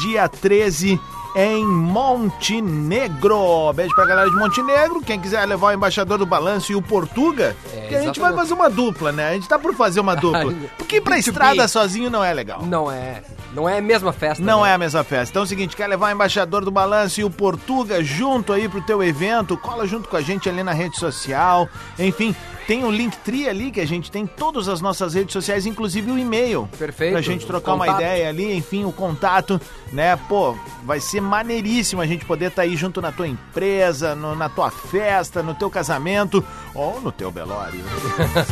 Dia 0.01 0.27
13 0.27 0.99
em 1.35 1.67
Montenegro. 1.67 3.73
Beijo 3.73 3.95
pra 3.95 4.05
galera 4.05 4.29
de 4.29 4.37
Montenegro. 4.37 5.01
Quem 5.01 5.21
quiser 5.21 5.45
levar 5.47 5.69
o 5.69 5.73
embaixador 5.73 6.19
do 6.19 6.27
balanço 6.27 6.73
e 6.73 6.75
o 6.75 6.83
Portuga, 6.83 7.57
É, 7.75 7.87
que 7.89 7.95
a 7.95 8.03
gente 8.03 8.21
vai 8.21 8.33
fazer 8.33 8.55
uma 8.55 8.69
dupla, 8.69 9.12
né? 9.12 9.31
A 9.31 9.35
gente 9.35 9.49
tá 9.49 9.59
por 9.59 9.75
fazer 9.75 10.01
uma 10.01 10.15
dupla. 10.15 10.53
Porque 10.77 10.97
ir 10.97 11.01
pra 11.01 11.19
estrada 11.19 11.67
sozinho 11.67 12.11
não 12.11 12.23
é 12.23 12.33
legal. 12.33 12.65
Não 12.65 12.91
é. 12.91 13.23
Não 13.55 13.69
é 13.69 13.79
a 13.79 13.83
mesma 13.83 14.12
festa. 14.12 14.43
Não 14.43 14.62
né? 14.62 14.71
é 14.71 14.75
a 14.75 14.79
mesma 14.79 15.05
festa. 15.05 15.33
Então 15.33 15.43
é 15.43 15.45
o 15.45 15.49
seguinte, 15.49 15.77
quer 15.77 15.87
levar 15.87 16.09
o 16.09 16.15
embaixador 16.15 16.65
do 16.65 16.71
balanço 16.71 17.21
e 17.21 17.25
o 17.25 17.31
Portuga 17.31 18.03
junto 18.03 18.53
aí 18.53 18.69
pro 18.69 18.81
teu 18.81 19.03
evento, 19.03 19.57
cola 19.57 19.87
junto 19.87 20.09
com 20.09 20.17
a 20.17 20.23
gente 20.23 20.49
ali 20.49 20.62
na 20.62 20.73
rede 20.73 20.99
social. 20.99 21.69
Enfim, 21.99 22.35
tem 22.66 22.85
o 22.85 22.90
Linktree 22.90 23.49
ali 23.49 23.71
que 23.71 23.81
a 23.81 23.87
gente 23.87 24.11
tem 24.11 24.26
todas 24.26 24.69
as 24.69 24.81
nossas 24.81 25.14
redes 25.14 25.33
sociais, 25.33 25.66
inclusive 25.66 26.11
o 26.11 26.19
e-mail. 26.19 26.69
Perfeito. 26.78 27.12
Pra 27.12 27.21
gente 27.21 27.47
trocar 27.47 27.75
uma 27.75 27.88
ideia 27.88 28.28
ali, 28.28 28.57
enfim, 28.57 28.85
o 28.85 28.92
contato, 28.92 29.61
né? 29.92 30.16
Pô, 30.28 30.57
vai 30.85 31.00
ser 31.00 31.21
maneiríssimo 31.21 32.00
a 32.00 32.07
gente 32.07 32.25
poder 32.25 32.47
estar 32.47 32.62
aí 32.62 32.76
junto 32.76 33.00
na 33.00 33.11
tua 33.12 33.26
empresa, 33.28 34.14
no- 34.14 34.35
na 34.35 34.49
tua 34.49 34.71
festa, 34.71 35.42
no 35.42 35.54
teu 35.54 35.69
casamento 35.71 36.45
ou 36.75 37.00
no 37.00 37.11
teu 37.12 37.31
velório. 37.31 37.81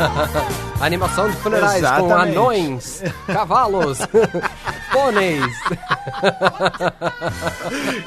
Animação 0.80 1.30
de 1.30 1.36
funerais 1.36 1.72
com 1.72 1.78
Exatamente. 2.06 2.36
anões, 2.36 3.02
cavalos, 3.26 3.98
pôneis. 4.92 5.44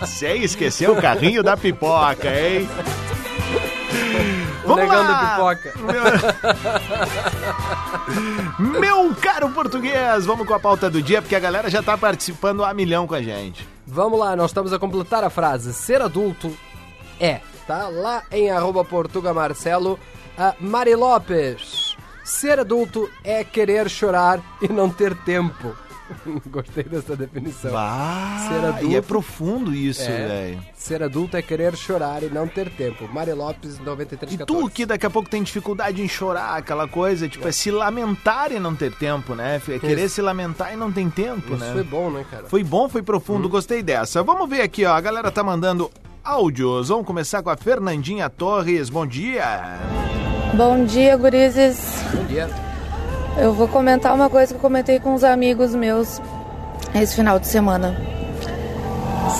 Você 0.01 0.33
esqueceu 0.35 0.93
o 0.93 1.01
carrinho 1.01 1.43
da 1.43 1.55
pipoca, 1.57 2.27
hein? 2.29 2.67
O 4.73 4.77
negão 4.77 5.07
da 5.07 5.29
pipoca. 5.29 5.73
Meu... 8.59 8.79
Meu 8.79 9.15
caro 9.15 9.49
português, 9.49 10.25
vamos 10.25 10.47
com 10.47 10.53
a 10.53 10.59
pauta 10.59 10.89
do 10.89 11.01
dia, 11.01 11.21
porque 11.21 11.35
a 11.35 11.39
galera 11.39 11.69
já 11.69 11.81
tá 11.81 11.97
participando 11.97 12.63
a 12.63 12.73
milhão 12.73 13.07
com 13.07 13.15
a 13.15 13.21
gente. 13.21 13.67
Vamos 13.85 14.19
lá, 14.19 14.35
nós 14.35 14.51
estamos 14.51 14.73
a 14.73 14.79
completar 14.79 15.23
a 15.23 15.29
frase. 15.29 15.73
Ser 15.73 16.01
adulto 16.01 16.55
é, 17.19 17.41
tá? 17.67 17.87
Lá 17.87 18.23
em 18.31 18.51
arroba 18.51 18.83
Portuga 18.83 19.33
Marcelo, 19.33 19.99
a 20.37 20.53
Mari 20.59 20.95
Lopes. 20.95 21.95
Ser 22.23 22.59
adulto 22.59 23.09
é 23.23 23.43
querer 23.43 23.89
chorar 23.89 24.41
e 24.61 24.67
não 24.67 24.89
ter 24.89 25.15
tempo. 25.15 25.75
Gostei 26.49 26.83
dessa 26.83 27.15
definição. 27.15 27.71
Ah, 27.75 28.47
Ser 28.49 28.65
adulto- 28.65 28.85
e 28.87 28.95
é 28.95 29.01
profundo 29.01 29.73
isso, 29.73 30.01
É. 30.03 30.27
velho. 30.27 30.59
Ser 30.75 31.03
adulto 31.03 31.37
é 31.37 31.41
querer 31.41 31.75
chorar 31.75 32.23
e 32.23 32.27
não 32.29 32.47
ter 32.47 32.69
tempo. 32.69 33.07
Mari 33.11 33.33
Lopes, 33.33 33.77
E 33.77 33.81
9314. 33.81 34.45
tu 34.45 34.69
que 34.69 34.85
daqui 34.85 35.05
a 35.05 35.09
pouco 35.09 35.29
tem 35.29 35.41
dificuldade 35.43 36.01
em 36.01 36.07
chorar, 36.07 36.57
aquela 36.57 36.87
coisa, 36.87 37.27
tipo, 37.29 37.47
é 37.47 37.51
se 37.51 37.71
lamentar 37.71 38.51
e 38.51 38.59
não 38.59 38.75
ter 38.75 38.91
tempo, 38.93 39.33
né? 39.35 39.61
É 39.67 39.79
querer 39.79 40.05
Isso. 40.05 40.15
se 40.15 40.21
lamentar 40.21 40.73
e 40.73 40.75
não 40.75 40.91
tem 40.91 41.09
tempo, 41.09 41.55
Isso 41.55 41.63
né? 41.63 41.71
foi 41.73 41.83
bom, 41.83 42.09
né, 42.09 42.25
cara? 42.29 42.43
Foi 42.47 42.63
bom, 42.63 42.87
foi 42.89 43.01
profundo, 43.01 43.47
gostei 43.49 43.81
dessa. 43.81 44.21
Vamos 44.23 44.49
ver 44.49 44.61
aqui, 44.61 44.85
ó. 44.85 44.93
A 44.93 45.01
galera 45.01 45.31
tá 45.31 45.43
mandando 45.43 45.89
áudios. 46.23 46.89
Vamos 46.89 47.05
começar 47.05 47.41
com 47.43 47.49
a 47.49 47.57
Fernandinha 47.57 48.29
Torres. 48.29 48.89
Bom 48.89 49.05
dia. 49.05 49.79
Bom 50.53 50.85
dia, 50.85 51.15
gurizes. 51.17 51.77
Bom 52.13 52.23
dia. 52.25 52.72
Eu 53.37 53.51
vou 53.53 53.67
comentar 53.67 54.13
uma 54.13 54.29
coisa 54.29 54.53
que 54.53 54.57
eu 54.57 54.61
comentei 54.61 54.99
com 54.99 55.13
uns 55.13 55.23
amigos 55.23 55.73
meus 55.73 56.21
esse 56.93 57.15
final 57.15 57.39
de 57.39 57.47
semana. 57.47 57.95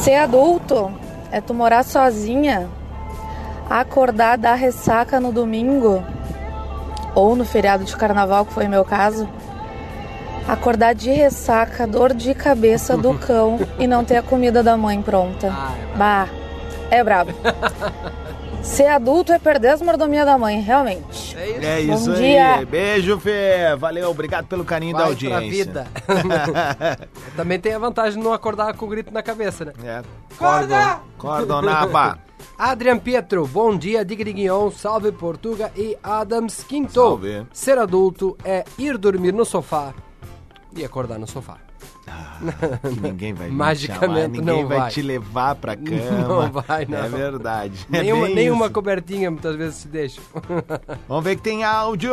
Ser 0.01 0.15
adulto 0.15 0.91
é 1.31 1.39
tu 1.39 1.53
morar 1.53 1.83
sozinha, 1.83 2.67
acordar, 3.69 4.37
dar 4.37 4.55
ressaca 4.55 5.19
no 5.19 5.31
domingo 5.31 6.03
ou 7.13 7.35
no 7.35 7.45
feriado 7.45 7.83
de 7.83 7.95
carnaval, 7.95 8.45
que 8.45 8.53
foi 8.53 8.67
meu 8.67 8.83
caso. 8.83 9.29
Acordar 10.47 10.93
de 10.93 11.11
ressaca, 11.11 11.85
dor 11.85 12.13
de 12.13 12.33
cabeça 12.33 12.97
do 12.97 13.13
cão 13.19 13.59
e 13.77 13.85
não 13.85 14.03
ter 14.03 14.17
a 14.17 14.23
comida 14.23 14.63
da 14.63 14.75
mãe 14.75 15.01
pronta. 15.01 15.53
Ah, 15.53 15.71
é 15.75 15.97
Bah, 15.97 16.27
é 16.89 17.03
brabo. 17.03 17.31
Ser 18.63 18.87
adulto 18.87 19.31
é 19.33 19.37
perder 19.37 19.69
as 19.69 19.81
mordomias 19.81 20.25
da 20.25 20.37
mãe, 20.37 20.59
realmente. 20.61 21.35
É 21.37 21.49
isso. 21.49 21.65
É 21.65 21.81
isso 21.81 22.05
Bom 22.05 22.11
aí. 22.15 22.17
dia. 22.21 22.65
Beijo, 22.65 23.19
Fê. 23.19 23.75
Valeu, 23.77 24.09
obrigado 24.09 24.47
pelo 24.47 24.63
carinho 24.63 24.93
da 24.95 25.05
Vai 25.05 25.15
pra 25.15 25.35
audiência. 25.37 25.65
vida. 25.65 25.87
Também 27.35 27.59
tem 27.59 27.73
a 27.73 27.79
vantagem 27.79 28.17
de 28.19 28.25
não 28.25 28.33
acordar 28.33 28.73
com 28.75 28.85
o 28.85 28.89
grito 28.89 29.13
na 29.13 29.21
cabeça, 29.21 29.65
né? 29.65 29.73
É. 29.83 30.01
Acorda! 30.33 30.99
Cordonaba. 31.17 32.17
Adrian 32.57 32.97
Pietro, 32.99 33.45
bom 33.47 33.75
dia, 33.77 34.03
Digriguinhon, 34.05 34.69
salve 34.71 35.11
Portuga 35.11 35.71
e 35.75 35.97
Adams 36.01 36.63
Quinto. 36.63 36.93
Salve. 36.93 37.45
Ser 37.51 37.77
adulto 37.77 38.37
é 38.43 38.63
ir 38.77 38.97
dormir 38.97 39.33
no 39.33 39.43
sofá 39.45 39.93
e 40.75 40.83
acordar 40.85 41.19
no 41.19 41.27
sofá. 41.27 41.57
Ninguém 43.01 43.33
vai 43.33 43.47
me 43.49 43.55
Magicamente 43.55 44.39
ninguém 44.39 44.61
não 44.61 44.67
vai. 44.67 44.77
vai. 44.79 44.91
te 44.91 45.01
levar 45.01 45.55
pra 45.55 45.75
cama. 45.77 46.27
Não 46.27 46.51
vai, 46.63 46.85
não. 46.85 46.97
É 47.05 47.09
verdade. 47.09 47.87
É 47.91 48.03
Nenhuma, 48.03 48.69
cobertinha 48.69 49.31
muitas 49.31 49.55
vezes 49.55 49.75
se 49.75 49.87
deixa. 49.87 50.21
Vamos 51.07 51.23
ver 51.23 51.35
que 51.37 51.41
tem 51.41 51.63
áudio. 51.63 52.11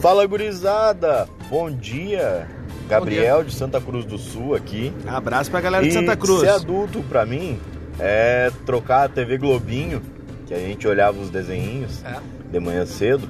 Fala 0.00 0.26
gurizada, 0.26 1.28
bom 1.48 1.70
dia. 1.70 2.48
Gabriel 2.88 3.44
de 3.44 3.54
Santa 3.54 3.80
Cruz 3.80 4.04
do 4.04 4.18
Sul 4.18 4.54
aqui. 4.54 4.92
Abraço 5.06 5.50
pra 5.50 5.60
galera 5.60 5.84
de 5.84 5.90
E 5.90 5.92
Santa 5.92 6.16
Cruz. 6.16 6.40
Ser 6.40 6.48
adulto 6.50 7.02
pra 7.04 7.24
mim 7.24 7.58
é 7.98 8.50
trocar 8.66 9.04
a 9.04 9.08
TV 9.08 9.38
Globinho, 9.38 10.02
que 10.46 10.52
a 10.52 10.58
gente 10.58 10.86
olhava 10.88 11.18
os 11.18 11.30
desenhinhos 11.30 12.04
É. 12.04 12.16
de 12.50 12.58
manhã 12.60 12.84
cedo, 12.84 13.28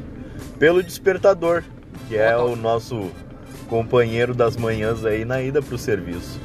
pelo 0.58 0.82
despertador, 0.82 1.62
que 2.08 2.16
é 2.16 2.36
o 2.36 2.56
nosso 2.56 3.10
companheiro 3.72 4.34
das 4.34 4.54
manhãs 4.54 5.02
aí 5.06 5.24
na 5.24 5.40
ida 5.40 5.62
pro 5.62 5.78
serviço. 5.78 6.38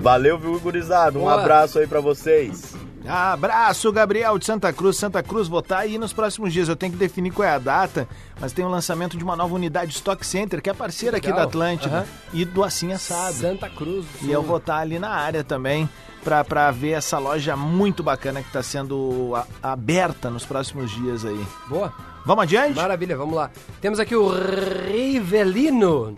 Valeu, 0.00 0.38
viu, 0.38 0.58
gurizada? 0.60 1.18
Um 1.18 1.22
Boa. 1.22 1.34
abraço 1.40 1.80
aí 1.80 1.86
pra 1.88 1.98
vocês. 2.00 2.74
Abraço, 3.06 3.90
Gabriel 3.92 4.38
de 4.38 4.46
Santa 4.46 4.72
Cruz. 4.72 4.96
Santa 4.96 5.20
Cruz, 5.22 5.48
vou 5.48 5.58
estar 5.58 5.78
aí 5.78 5.98
nos 5.98 6.12
próximos 6.12 6.52
dias. 6.52 6.68
Eu 6.68 6.76
tenho 6.76 6.92
que 6.92 6.98
definir 6.98 7.32
qual 7.32 7.46
é 7.48 7.52
a 7.52 7.58
data, 7.58 8.08
mas 8.40 8.52
tem 8.52 8.64
o 8.64 8.68
lançamento 8.68 9.16
de 9.18 9.24
uma 9.24 9.34
nova 9.34 9.52
unidade 9.54 9.92
Stock 9.92 10.24
Center, 10.24 10.62
que 10.62 10.70
é 10.70 10.72
parceira 10.74 11.16
aqui 11.16 11.26
Legal. 11.26 11.40
da 11.42 11.48
Atlântida, 11.48 11.96
Aham. 11.98 12.06
e 12.32 12.44
do 12.44 12.62
Assim 12.62 12.92
Assado. 12.92 13.34
Santa 13.34 13.68
Cruz. 13.68 14.06
do 14.20 14.26
E 14.26 14.30
eu 14.32 14.40
vou 14.42 14.58
estar 14.58 14.76
ali 14.78 14.98
na 15.00 15.10
área 15.10 15.42
também 15.42 15.88
pra, 16.22 16.44
pra 16.44 16.70
ver 16.70 16.92
essa 16.92 17.18
loja 17.18 17.56
muito 17.56 18.00
bacana 18.02 18.40
que 18.40 18.46
está 18.48 18.62
sendo 18.62 19.32
a- 19.34 19.46
aberta 19.72 20.30
nos 20.30 20.46
próximos 20.46 20.90
dias 20.92 21.24
aí. 21.24 21.44
Boa. 21.68 21.92
Vamos 22.24 22.44
adiante? 22.44 22.74
Maravilha, 22.76 23.16
vamos 23.16 23.34
lá. 23.34 23.50
Temos 23.80 24.00
aqui 24.00 24.16
o 24.16 24.28
Rivelino. 24.28 26.16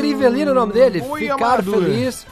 Rivelino 0.00 0.50
é 0.50 0.52
o 0.52 0.54
nome 0.54 0.72
dele. 0.72 1.00
ui, 1.08 1.20
Ficar 1.22 1.34
amado. 1.34 1.72
feliz 1.72 2.26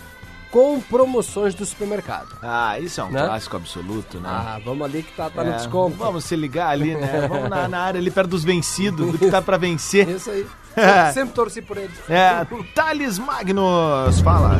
com 0.52 0.80
promoções 0.80 1.54
do 1.54 1.66
supermercado. 1.66 2.28
Ah, 2.42 2.78
isso 2.78 3.00
é 3.00 3.04
um 3.04 3.10
Né? 3.10 3.22
clássico 3.24 3.56
absoluto, 3.56 4.18
né? 4.20 4.28
Ah, 4.30 4.60
vamos 4.64 4.82
ali 4.86 5.02
que 5.02 5.12
tá, 5.16 5.28
tá 5.28 5.42
no 5.44 5.50
É, 5.50 5.56
desconto. 5.56 5.96
Vamos 5.96 6.24
se 6.24 6.36
ligar 6.36 6.70
ali, 6.70 6.94
né? 6.94 7.26
Vamos 7.28 7.50
na, 7.50 7.68
na 7.68 7.78
área 7.80 8.00
ali 8.00 8.10
perto 8.10 8.30
dos 8.30 8.44
vencidos, 8.44 9.10
do 9.12 9.18
que 9.18 9.30
tá 9.30 9.42
pra 9.42 9.56
vencer. 9.56 10.08
Isso 10.14 10.30
aí. 10.30 10.46
Sempre, 10.74 11.12
sempre 11.12 11.34
torci 11.34 11.60
por 11.60 11.76
ele. 11.76 11.90
É, 12.08 12.46
Thales 12.74 13.18
Magnus, 13.18 14.20
fala. 14.20 14.58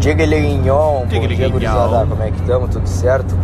Diga 0.00 0.26
Liguinhon, 0.26 1.00
bom 1.00 1.06
Diga, 1.06 1.20
dia 1.20 1.28
Liguinhon. 1.28 1.50
gurizada, 1.50 2.06
como 2.06 2.22
é 2.22 2.30
que 2.30 2.40
estamos? 2.40 2.68
Tudo 2.70 2.86
certo? 2.86 3.34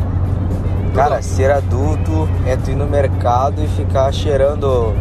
Cara, 0.94 1.22
ser 1.22 1.50
adulto 1.50 2.28
é 2.46 2.56
tu 2.56 2.70
ir 2.70 2.74
no 2.76 2.86
mercado 2.86 3.62
e 3.62 3.68
ficar 3.68 4.12
cheirando 4.12 4.94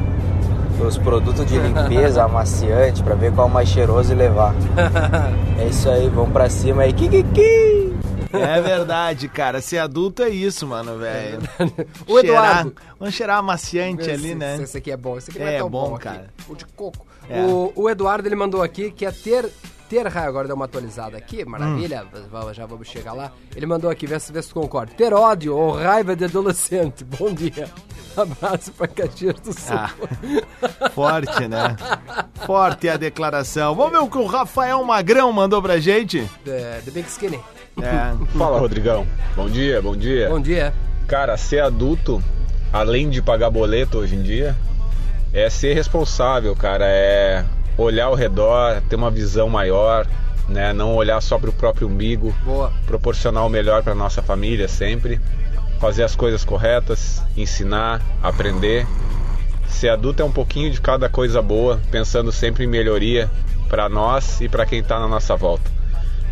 os 0.86 0.98
produtos 0.98 1.46
de 1.46 1.58
limpeza, 1.58 2.24
amaciante, 2.26 3.04
pra 3.04 3.16
ver 3.16 3.34
qual 3.34 3.48
é 3.48 3.50
o 3.50 3.54
mais 3.54 3.68
cheiroso 3.70 4.12
e 4.14 4.16
levar. 4.16 4.54
É 5.60 5.66
isso 5.68 5.90
aí, 5.90 6.08
vamos 6.10 6.32
pra 6.32 6.50
cima 6.50 6.84
aí, 6.84 6.94
kikiki! 6.94 7.90
É 8.32 8.62
verdade, 8.62 9.28
cara. 9.28 9.60
Ser 9.60 9.80
adulto 9.80 10.22
é 10.22 10.30
isso, 10.30 10.68
mano, 10.68 11.00
velho. 11.00 11.40
O 12.08 12.20
Cheirar- 12.20 12.60
Eduardo. 12.60 12.76
Vamos 13.00 13.16
cheirar 13.16 13.40
amaciante 13.40 14.02
Esse, 14.04 14.12
ali, 14.12 14.36
né? 14.36 14.60
Esse 14.62 14.78
aqui 14.78 14.92
é 14.92 14.98
bom. 14.98 15.18
Esse 15.18 15.32
aqui 15.32 15.40
não 15.40 15.48
É, 15.48 15.56
é 15.56 15.58
tão 15.58 15.70
bom, 15.70 15.90
bom, 15.90 15.96
aqui. 15.96 16.04
cara. 16.04 16.26
O 16.48 16.56
de 16.56 16.64
coco. 16.68 17.08
É. 17.28 17.42
O, 17.42 17.74
o 17.76 17.90
Eduardo, 17.90 18.28
ele 18.28 18.36
mandou 18.36 18.62
aqui 18.62 18.92
que 18.92 19.04
é 19.04 19.12
ter... 19.12 19.50
Ter 19.90 20.06
raiva, 20.08 20.30
agora 20.30 20.48
deu 20.48 20.56
uma 20.56 20.66
atualizada 20.66 21.18
aqui, 21.18 21.44
maravilha, 21.44 22.04
Hum. 22.14 22.20
vamos- 22.32 22.56
já 22.56 22.66
vamos 22.68 22.88
chegar 22.88 23.14
lá. 23.14 23.32
Ele 23.56 23.66
mandou 23.66 23.90
aqui, 23.90 24.06
vê 24.06 24.20
se, 24.20 24.32
vê 24.32 24.40
se 24.42 24.50
tu 24.50 24.54
concorda. 24.54 24.92
Ter 24.96 25.12
ódio 25.14 25.56
ou 25.58 25.72
raiva 25.72 26.16
de 26.16 26.26
adolescente. 26.26 27.04
Bom 27.18 27.34
dia. 27.34 27.68
Abraço 28.16 28.72
pra 28.74 28.88
Caxias 28.88 29.40
do 29.40 29.52
Sul. 29.54 29.76
Ah, 29.76 29.90
forte, 30.94 31.48
né? 31.48 31.76
Forte 32.46 32.88
a 32.90 32.98
declaração. 32.98 33.74
Vamos 33.76 33.92
ver 33.92 33.98
o 34.00 34.08
que 34.10 34.18
o 34.18 34.26
Rafael 34.26 34.84
Magrão 34.84 35.32
mandou 35.32 35.62
pra 35.62 35.80
gente? 35.80 36.22
The, 36.46 36.82
the 36.86 36.92
Big 36.92 37.08
Skinny. 37.08 37.40
É. 37.82 38.14
Fala, 38.38 38.60
Rodrigão. 38.60 39.08
Bom 39.36 39.50
dia, 39.50 39.82
bom 39.82 39.96
dia. 39.96 40.30
Bom 40.30 40.40
dia. 40.42 40.74
Cara, 41.08 41.38
ser 41.38 41.62
adulto, 41.64 42.22
além 42.74 43.10
de 43.10 43.22
pagar 43.22 43.50
boleto 43.50 44.00
hoje 44.00 44.16
em 44.16 44.22
dia, 44.22 44.56
é 45.34 45.50
ser 45.50 45.74
responsável, 45.74 46.56
cara. 46.56 46.86
É 46.88 47.46
olhar 47.82 48.06
ao 48.06 48.16
redor, 48.16 48.82
ter 48.90 48.96
uma 48.96 49.12
visão 49.12 49.50
maior, 49.50 50.08
né? 50.48 50.74
Não 50.74 50.96
olhar 50.96 51.22
só 51.22 51.38
para 51.38 51.50
o 51.50 51.54
próprio 51.54 51.88
umbigo, 51.88 52.34
Boa. 52.44 52.72
proporcionar 52.86 53.46
o 53.46 53.50
melhor 53.50 53.84
para 53.84 53.96
nossa 53.96 54.22
família 54.22 54.68
sempre, 54.68 55.20
fazer 55.80 56.04
as 56.04 56.16
coisas 56.16 56.44
corretas, 56.44 57.22
ensinar, 57.38 58.02
aprender. 58.22 58.86
Ser 59.68 59.90
adulto 59.90 60.22
é 60.22 60.26
um 60.26 60.32
pouquinho 60.32 60.72
de 60.72 60.82
cada 60.82 61.08
coisa 61.08 61.42
boa, 61.42 61.80
pensando 61.92 62.32
sempre 62.32 62.66
em 62.66 62.68
melhoria 62.68 63.30
para 63.70 63.88
nós 63.88 64.42
e 64.42 64.50
para 64.50 64.66
quem 64.66 64.80
está 64.80 65.00
na 65.00 65.08
nossa 65.08 65.36
volta. 65.36 65.79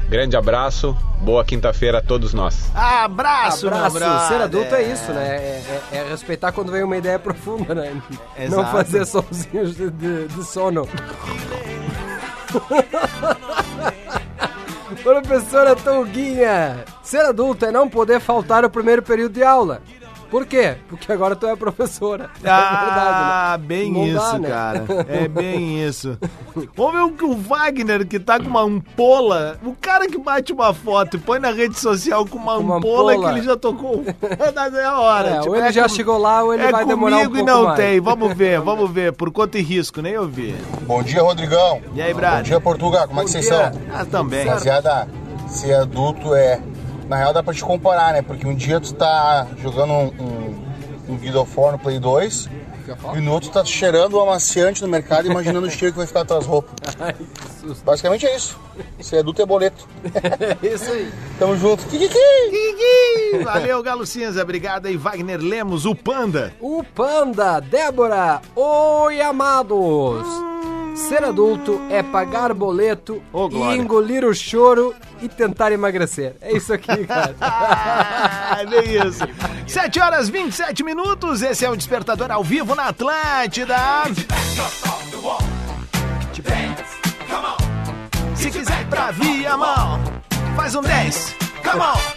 Grande 0.09 0.37
abraço, 0.37 0.95
boa 1.21 1.43
quinta-feira 1.43 1.97
a 1.97 2.01
todos 2.01 2.33
nós. 2.33 2.71
Abraço, 2.73 3.67
Abraço. 3.67 4.27
Ser 4.29 4.41
adulto 4.41 4.73
é 4.73 4.83
isso, 4.83 5.11
né? 5.11 5.27
É, 5.35 5.61
é- 5.91 5.97
é 5.97 6.09
respeitar 6.09 6.53
quando 6.53 6.71
vem 6.71 6.81
uma 6.81 6.95
ideia 6.95 7.19
profunda, 7.19 7.75
né? 7.75 8.01
Não 8.49 8.61
Exato. 8.61 8.71
fazer 8.71 9.05
sonzinhos 9.05 9.75
de, 9.75 9.89
de, 9.91 10.27
de 10.29 10.43
sono. 10.45 10.87
Professora 15.03 15.75
Tonguinha, 15.75 16.85
ser 17.03 17.25
adulto 17.25 17.65
é 17.65 17.71
não 17.71 17.89
poder 17.89 18.19
faltar 18.21 18.63
o 18.63 18.69
primeiro 18.69 19.01
período 19.01 19.33
de 19.33 19.43
aula. 19.43 19.81
Por 20.29 20.45
quê? 20.45 20.75
Porque 20.89 21.11
agora 21.11 21.35
tu 21.35 21.47
é 21.47 21.55
professora. 21.55 22.29
É 22.43 22.49
Ah, 22.49 22.85
verdade, 22.85 23.61
né? 23.61 23.67
bem 23.67 23.91
Não 23.91 24.05
isso, 24.05 24.31
dá, 24.33 24.39
né? 24.39 24.49
cara. 24.49 24.85
É 25.07 25.27
bem 25.29 25.83
isso. 25.85 26.17
Vamos 26.75 26.93
ver 26.93 27.01
o 27.01 27.11
que 27.11 27.23
o 27.25 27.35
Wagner, 27.35 28.05
que 28.05 28.19
tá 28.19 28.37
com 28.39 28.47
uma 28.47 28.61
ampola, 28.63 29.57
o 29.63 29.73
cara 29.79 30.07
que 30.07 30.17
bate 30.17 30.51
uma 30.53 30.73
foto 30.73 31.17
e 31.17 31.19
põe 31.19 31.39
na 31.39 31.51
rede 31.51 31.79
social 31.79 32.25
com 32.25 32.37
uma, 32.37 32.57
uma 32.57 32.77
ampola, 32.77 33.13
ampola. 33.13 33.31
que 33.33 33.39
ele 33.39 33.45
já 33.45 33.55
tocou. 33.55 34.03
é 34.77 34.83
a 34.85 34.99
hora. 34.99 35.29
É, 35.29 35.39
Tipo, 35.39 35.49
ou 35.51 35.55
ele 35.55 35.71
já 35.71 35.83
com- 35.83 35.89
chegou 35.89 36.17
lá 36.17 36.43
ou 36.43 36.53
ele 36.53 36.63
é 36.63 36.71
vai 36.71 36.85
demorar 36.85 37.17
um 37.17 37.19
comigo 37.25 37.35
pouco 37.35 37.49
e 37.49 37.53
não 37.53 37.63
mais. 37.65 37.77
tem. 37.79 37.99
Vamos 37.99 38.33
ver, 38.33 38.59
vamos 38.61 38.91
ver. 38.91 39.13
Por 39.13 39.31
conta 39.31 39.57
e 39.57 39.61
risco, 39.61 40.01
nem 40.01 40.17
ouvi. 40.17 40.55
Bom 40.81 41.01
dia, 41.03 41.21
Rodrigão. 41.21 41.81
E 41.93 42.01
aí, 42.01 42.13
Bom 42.13 42.19
Brad? 42.19 42.45
dia, 42.45 42.59
Portugal. 42.59 43.07
Como 43.07 43.21
é 43.21 43.23
que 43.23 43.31
vocês 43.31 43.47
são? 43.47 43.71
Ah, 43.93 44.05
também. 44.05 44.45
Rapaziada, 44.45 45.07
ser 45.47 45.73
adulto 45.73 46.33
é. 46.35 46.59
Na 47.07 47.15
real 47.15 47.33
dá 47.33 47.41
pra 47.41 47.53
te 47.53 47.63
comparar, 47.63 48.13
né? 48.13 48.21
Porque 48.21 48.45
um 48.45 48.53
dia 48.55 48.79
tu 48.79 48.93
tá 48.93 49.47
jogando 49.61 49.93
um, 49.93 50.05
um, 50.19 51.13
um 51.13 51.17
Guild 51.17 51.37
of 51.37 51.59
War 51.59 51.71
no 51.71 51.79
Play 51.79 51.99
2 51.99 52.49
e 53.15 53.19
no 53.19 53.33
outro 53.33 53.49
tá 53.49 53.65
cheirando 53.65 54.13
o 54.13 54.21
amaciante 54.21 54.81
no 54.81 54.87
mercado 54.87 55.27
e 55.27 55.31
imaginando 55.31 55.67
o 55.67 55.69
cheiro 55.71 55.91
que 55.93 55.97
vai 55.97 56.07
ficar 56.07 56.23
tuas 56.25 56.45
roupas. 56.45 56.73
Basicamente 57.83 58.25
é 58.25 58.35
isso. 58.35 58.57
Ser 59.01 59.19
adulto 59.19 59.41
é 59.41 59.45
boleto. 59.45 59.87
É 60.63 60.67
isso 60.67 60.89
aí. 60.91 61.11
Tamo 61.37 61.57
junto. 61.57 61.85
Kikiki. 61.87 62.17
Ih, 62.17 63.43
Valeu, 63.43 63.83
Galo 63.83 64.05
Cinza. 64.05 64.41
Obrigado 64.41 64.85
aí, 64.85 64.95
Wagner 64.95 65.39
Lemos, 65.39 65.85
o 65.85 65.93
Panda. 65.93 66.53
O 66.61 66.83
Panda, 66.83 67.59
Débora, 67.59 68.41
oi 68.55 69.19
amados! 69.21 70.56
Ser 70.97 71.23
adulto 71.23 71.79
é 71.91 72.01
pagar 72.01 72.53
boleto 72.53 73.21
Ô, 73.31 73.47
e 73.49 73.77
engolir 73.77 74.25
o 74.25 74.33
choro 74.33 74.95
e 75.21 75.29
tentar 75.29 75.71
emagrecer. 75.71 76.35
É 76.41 76.51
isso 76.51 76.73
aqui, 76.73 77.05
cara. 77.05 77.35
É 78.59 79.05
isso. 79.07 79.23
7 79.67 79.99
horas 79.99 80.27
27 80.27 80.83
minutos. 80.83 81.43
Esse 81.43 81.63
é 81.65 81.69
o 81.69 81.77
Despertador 81.77 82.31
ao 82.31 82.43
vivo 82.43 82.73
na 82.73 82.87
Atlântida. 82.87 83.77
Se 88.35 88.51
quiser 88.51 88.89
pra 88.89 89.11
via 89.11 89.55
mão, 89.55 90.01
faz 90.55 90.73
um 90.73 90.81
10. 90.81 91.35
Come 91.63 91.81
on. 91.81 92.16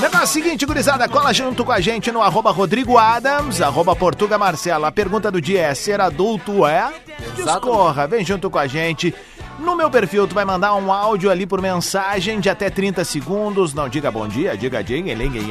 Negócio 0.00 0.26
seguinte, 0.26 0.64
gurizada, 0.64 1.08
cola 1.08 1.32
junto 1.32 1.64
com 1.64 1.72
a 1.72 1.80
gente 1.80 2.10
no 2.10 2.22
arroba 2.22 2.50
Rodrigo 2.50 2.96
Adams, 2.96 3.60
arroba 3.60 3.94
Portuga 3.94 4.38
Marcela. 4.38 4.88
A 4.88 4.92
pergunta 4.92 5.30
do 5.30 5.40
dia 5.40 5.62
é, 5.62 5.74
ser 5.74 6.00
adulto 6.00 6.66
é? 6.66 6.92
Discorra, 7.36 8.06
vem 8.06 8.24
junto 8.24 8.50
com 8.50 8.58
a 8.58 8.66
gente. 8.66 9.14
No 9.58 9.76
meu 9.76 9.88
perfil, 9.88 10.26
tu 10.26 10.34
vai 10.34 10.44
mandar 10.44 10.74
um 10.74 10.92
áudio 10.92 11.30
ali 11.30 11.46
por 11.46 11.62
mensagem 11.62 12.40
de 12.40 12.50
até 12.50 12.68
30 12.68 13.04
segundos. 13.04 13.72
Não 13.72 13.88
diga 13.88 14.10
bom 14.10 14.26
dia, 14.26 14.56
diga 14.56 14.82
ding, 14.82 15.14
ling, 15.14 15.48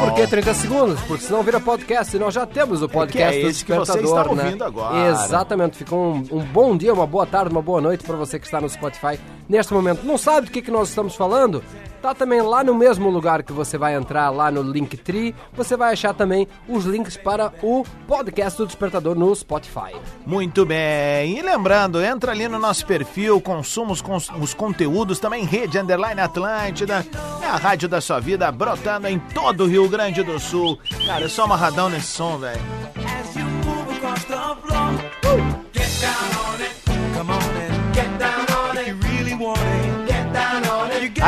Por 0.00 0.14
que 0.14 0.26
30 0.26 0.54
segundos? 0.54 1.00
Porque 1.02 1.24
senão 1.24 1.42
vira 1.42 1.58
podcast 1.58 2.14
e 2.14 2.18
nós 2.18 2.34
já 2.34 2.44
temos 2.44 2.82
o 2.82 2.88
podcast 2.88 3.38
é 3.38 3.42
do 3.42 3.48
esse 3.48 3.64
que 3.64 3.72
você 3.72 4.00
está 4.00 4.24
né? 4.24 4.44
ouvindo 4.44 4.64
agora. 4.64 5.08
Exatamente. 5.08 5.78
Fica 5.78 5.94
um, 5.94 6.24
um 6.30 6.40
bom 6.40 6.76
dia, 6.76 6.92
uma 6.92 7.06
boa 7.06 7.26
tarde, 7.26 7.50
uma 7.50 7.62
boa 7.62 7.80
noite 7.80 8.04
para 8.04 8.16
você 8.16 8.38
que 8.38 8.44
está 8.44 8.60
no 8.60 8.68
Spotify 8.68 9.18
neste 9.48 9.72
momento. 9.72 10.04
Não 10.04 10.18
sabe 10.18 10.46
do 10.46 10.52
que, 10.52 10.60
que 10.60 10.70
nós 10.70 10.90
estamos 10.90 11.14
falando? 11.16 11.62
Tá 12.00 12.14
também 12.14 12.40
lá 12.40 12.62
no 12.62 12.74
mesmo 12.74 13.10
lugar 13.10 13.42
que 13.42 13.52
você 13.52 13.76
vai 13.76 13.94
entrar 13.94 14.30
lá 14.30 14.50
no 14.50 14.62
Linktree, 14.62 15.34
você 15.52 15.76
vai 15.76 15.92
achar 15.92 16.14
também 16.14 16.46
os 16.68 16.84
links 16.84 17.16
para 17.16 17.52
o 17.62 17.84
podcast 18.06 18.56
do 18.58 18.66
Despertador 18.66 19.16
no 19.16 19.34
Spotify. 19.34 19.96
Muito 20.24 20.64
bem. 20.64 21.36
E 21.38 21.42
lembrando, 21.42 22.00
entra 22.00 22.30
ali 22.32 22.46
no 22.46 22.58
nosso 22.58 22.86
perfil, 22.86 23.40
consuma 23.40 23.92
os, 23.92 24.00
cons- 24.00 24.30
os 24.40 24.54
conteúdos, 24.54 25.18
também 25.18 25.44
Rede 25.44 25.76
Underline 25.78 26.20
Atlântida. 26.20 27.04
É 27.42 27.46
a 27.46 27.56
rádio 27.56 27.88
da 27.88 28.00
sua 28.00 28.20
vida, 28.20 28.50
brotando 28.52 29.08
em 29.08 29.18
todo 29.18 29.64
o 29.64 29.66
Rio 29.66 29.88
Grande 29.88 30.22
do 30.22 30.38
Sul. 30.38 30.78
Cara, 31.06 31.22
eu 31.22 31.28
sou 31.28 31.44
amarradão 31.46 31.88
nesse 31.88 32.06
som, 32.06 32.38
velho. 32.38 32.60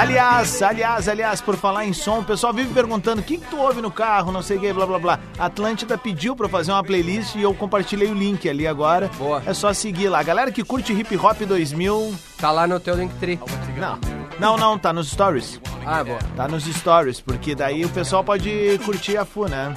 Aliás, 0.01 0.63
aliás, 0.63 1.09
aliás, 1.09 1.43
por 1.43 1.59
falar 1.59 1.85
em 1.85 1.93
som, 1.93 2.21
o 2.21 2.25
pessoal 2.25 2.55
vive 2.55 2.73
perguntando 2.73 3.21
o 3.21 3.23
que, 3.23 3.37
que 3.37 3.47
tu 3.51 3.59
ouve 3.59 3.83
no 3.83 3.91
carro, 3.91 4.33
não 4.33 4.43
sei 4.43 4.57
o 4.57 4.61
que, 4.61 4.73
blá 4.73 4.87
blá 4.87 4.99
blá. 4.99 5.21
A 5.39 5.45
Atlântida 5.45 5.99
pediu 5.99 6.35
pra 6.35 6.47
eu 6.47 6.51
fazer 6.51 6.73
uma 6.73 6.83
playlist 6.83 7.35
e 7.35 7.43
eu 7.43 7.53
compartilhei 7.53 8.11
o 8.11 8.15
link 8.15 8.49
ali 8.49 8.67
agora. 8.67 9.11
Boa. 9.19 9.43
É 9.45 9.53
só 9.53 9.75
seguir 9.75 10.09
lá. 10.09 10.23
Galera 10.23 10.51
que 10.51 10.65
curte 10.65 10.95
hip 10.95 11.15
hop 11.19 11.43
2000. 11.43 12.15
Tá 12.39 12.51
lá 12.51 12.67
no 12.67 12.81
teu 12.81 12.95
Linktree. 12.95 13.39
Não. 13.77 13.99
Não, 14.39 14.57
não, 14.57 14.79
tá 14.79 14.91
nos 14.91 15.11
stories. 15.11 15.61
Ah, 15.85 16.03
boa. 16.03 16.19
Tá 16.35 16.49
nos 16.49 16.65
stories, 16.65 17.21
porque 17.21 17.55
daí 17.55 17.85
o 17.85 17.91
pessoal 17.91 18.25
pode 18.25 18.81
curtir 18.87 19.19
a 19.19 19.27
FU, 19.27 19.49
né? 19.51 19.75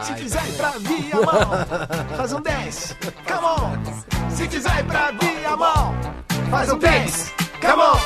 Se 0.00 0.14
quiser 0.14 0.42
ir 0.48 0.52
pra 0.54 0.70
Viamão, 0.70 1.50
faz 2.16 2.32
um 2.32 2.40
10. 2.40 2.96
Come 3.26 3.46
on. 3.46 4.30
Se 4.30 4.48
quiser 4.48 4.78
ir 4.80 4.84
pra 4.84 5.10
Viamão, 5.10 5.94
faz 6.50 6.72
um 6.72 6.78
10. 6.78 7.45
Come 7.66 7.80
on. 7.80 7.98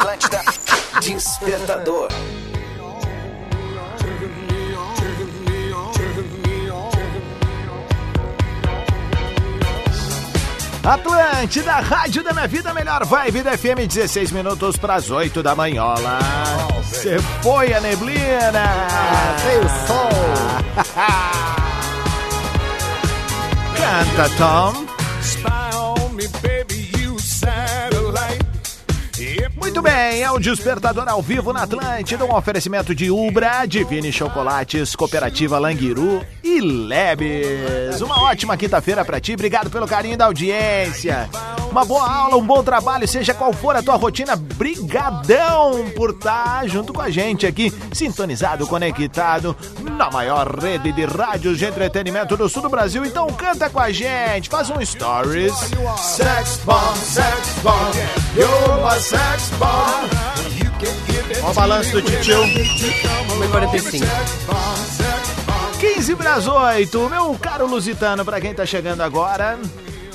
Atlântida, 0.00 0.44
Despertador. 1.00 2.08
Atlântida, 10.84 11.72
Rádio 11.80 12.22
da 12.22 12.32
Minha 12.34 12.46
Vida, 12.46 12.74
melhor 12.74 13.04
vibe 13.06 13.42
da 13.42 13.56
FM, 13.56 13.88
16 13.88 14.30
minutos 14.32 14.76
pras 14.76 15.10
8 15.10 15.42
da 15.42 15.56
manhola. 15.56 16.18
Você 16.82 17.18
foi 17.42 17.72
a 17.72 17.80
neblina. 17.80 18.64
Veio 19.44 19.64
o 19.64 19.68
sol. 19.86 20.10
Canta, 23.76 24.28
Tom. 24.36 24.84
Muito 26.12 26.38
bem, 29.84 30.22
é 30.22 30.30
o 30.30 30.38
Despertador 30.38 31.06
ao 31.06 31.20
vivo 31.20 31.52
na 31.52 31.64
Atlântida, 31.64 32.24
um 32.24 32.34
oferecimento 32.34 32.94
de 32.94 33.10
Ubra, 33.10 33.66
Divine 33.66 34.10
Chocolates, 34.10 34.96
Cooperativa 34.96 35.58
Languiru 35.58 36.24
e 36.42 36.58
Lebes. 36.58 38.00
Uma 38.00 38.22
ótima 38.22 38.56
quinta-feira 38.56 39.04
pra 39.04 39.20
ti, 39.20 39.34
obrigado 39.34 39.68
pelo 39.68 39.86
carinho 39.86 40.16
da 40.16 40.24
audiência. 40.24 41.28
Uma 41.74 41.84
boa 41.84 42.08
aula, 42.08 42.36
um 42.36 42.46
bom 42.46 42.62
trabalho, 42.62 43.08
seja 43.08 43.34
qual 43.34 43.52
for 43.52 43.74
a 43.74 43.82
tua 43.82 43.96
rotina, 43.96 44.36
brigadão 44.36 45.90
por 45.96 46.10
estar 46.10 46.68
junto 46.68 46.92
com 46.92 47.00
a 47.00 47.10
gente 47.10 47.48
aqui, 47.48 47.74
sintonizado, 47.92 48.64
conectado, 48.64 49.56
na 49.80 50.08
maior 50.08 50.56
rede 50.56 50.92
de 50.92 51.04
rádios 51.04 51.58
de 51.58 51.64
entretenimento 51.64 52.36
do 52.36 52.48
sul 52.48 52.62
do 52.62 52.68
Brasil. 52.68 53.04
Então 53.04 53.26
canta 53.26 53.68
com 53.68 53.80
a 53.80 53.90
gente, 53.90 54.48
faz 54.48 54.70
um 54.70 54.80
stories. 54.86 55.52
Sex 55.98 56.60
bomb, 56.64 56.96
sex 56.96 57.56
bomb, 57.60 57.92
you're 58.36 58.80
my 58.80 59.00
sex 59.00 59.50
bomb. 59.58 60.08
Olha 61.42 61.50
o 61.50 61.54
balanço 61.54 61.90
do 61.90 62.02
titio. 62.02 62.38
1h45. 62.38 64.06
15 65.80 66.14
para 66.14 66.34
as 66.34 66.46
8. 66.46 67.10
Meu 67.10 67.34
caro 67.34 67.66
Lusitano, 67.66 68.24
para 68.24 68.40
quem 68.40 68.54
tá 68.54 68.64
chegando 68.64 69.00
agora, 69.00 69.58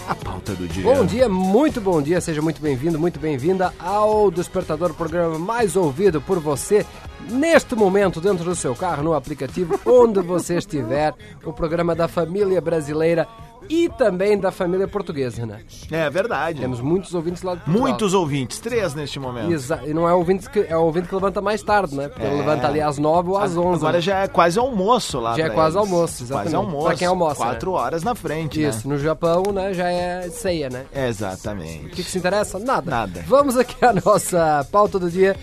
a 0.09 0.15
pauta 0.15 0.55
do 0.55 0.67
dia. 0.67 0.83
Bom 0.83 1.05
dia, 1.05 1.29
muito 1.29 1.79
bom 1.79 2.01
dia, 2.01 2.19
seja 2.19 2.41
muito 2.41 2.59
bem-vindo, 2.59 2.97
muito 2.97 3.19
bem-vinda 3.19 3.71
ao 3.77 4.31
Despertador, 4.31 4.91
programa 4.95 5.37
mais 5.37 5.75
ouvido 5.75 6.19
por 6.19 6.39
você 6.39 6.83
neste 7.29 7.75
momento 7.75 8.19
dentro 8.21 8.43
do 8.45 8.55
seu 8.55 8.75
carro, 8.75 9.03
no 9.03 9.13
aplicativo, 9.13 9.79
onde 9.85 10.21
você 10.21 10.57
estiver, 10.57 11.13
o 11.43 11.51
programa 11.53 11.93
da 11.95 12.07
família 12.07 12.61
brasileira 12.61 13.27
e 13.69 13.87
também 13.89 14.35
da 14.35 14.51
família 14.51 14.87
portuguesa, 14.87 15.45
né? 15.45 15.59
É 15.91 16.09
verdade. 16.09 16.59
Temos 16.59 16.81
muitos 16.81 17.13
ouvintes 17.13 17.43
lá 17.43 17.53
de 17.53 17.59
Portugal. 17.61 17.87
Muitos 17.87 18.13
ouvintes, 18.15 18.57
três 18.59 18.95
neste 18.95 19.19
momento. 19.19 19.51
Exa- 19.51 19.81
E 19.85 19.93
não 19.93 20.09
é 20.09 20.13
ouvinte 20.13 20.49
que 20.49 20.59
é 20.67 20.75
o 20.75 20.81
ouvinte 20.85 21.07
que 21.07 21.13
levanta 21.13 21.39
mais 21.39 21.61
tarde, 21.61 21.93
né? 21.95 22.07
Porque 22.07 22.23
ele 22.23 22.33
É. 22.35 22.37
levanta 22.39 22.67
ali 22.67 22.81
às 22.81 22.97
nove 22.97 23.29
ou 23.29 23.37
às 23.37 23.55
onze. 23.55 23.77
Agora 23.81 23.97
né? 23.97 24.01
já 24.01 24.19
é 24.23 24.27
quase 24.27 24.57
almoço 24.57 25.19
lá. 25.19 25.37
Já 25.37 25.45
é 25.45 25.49
quase 25.51 25.77
eles. 25.77 25.87
almoço, 25.87 26.23
exatamente. 26.23 26.51
Quase 26.51 26.55
almoço. 26.55 26.85
Pra 26.87 26.95
quem 26.95 27.07
almoça, 27.07 27.35
Quatro 27.35 27.71
horas 27.73 28.01
na 28.01 28.15
frente, 28.15 28.59
Isso, 28.63 28.87
no 28.89 28.97
Japão, 28.97 29.43
né, 29.53 29.71
já 29.71 29.91
é 29.91 30.29
ceia, 30.31 30.67
né? 30.69 30.85
né? 30.91 31.05
O 31.05 31.07
Exatamente. 31.09 31.89
que, 31.89 32.03
que 32.03 32.09
se 32.09 32.17
interessa? 32.17 32.57
Nada. 32.57 32.89
Nada. 32.89 33.23
Vamos 33.27 33.55
aqui 33.55 33.85
à 33.85 33.93
nossa 33.93 34.65
pauta 34.71 34.97
do 34.97 35.11
dia. 35.11 35.35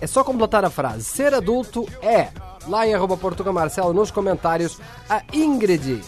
É 0.00 0.06
só 0.06 0.22
completar 0.22 0.64
a 0.64 0.70
frase. 0.70 1.04
Ser 1.04 1.34
adulto 1.34 1.86
é. 2.02 2.28
Lá 2.66 2.86
em 2.86 2.94
arroba 2.94 3.16
Portuga 3.16 3.52
Marcelo, 3.52 3.94
nos 3.94 4.10
comentários, 4.10 4.78
a 5.08 5.22
Ingrid 5.32 6.02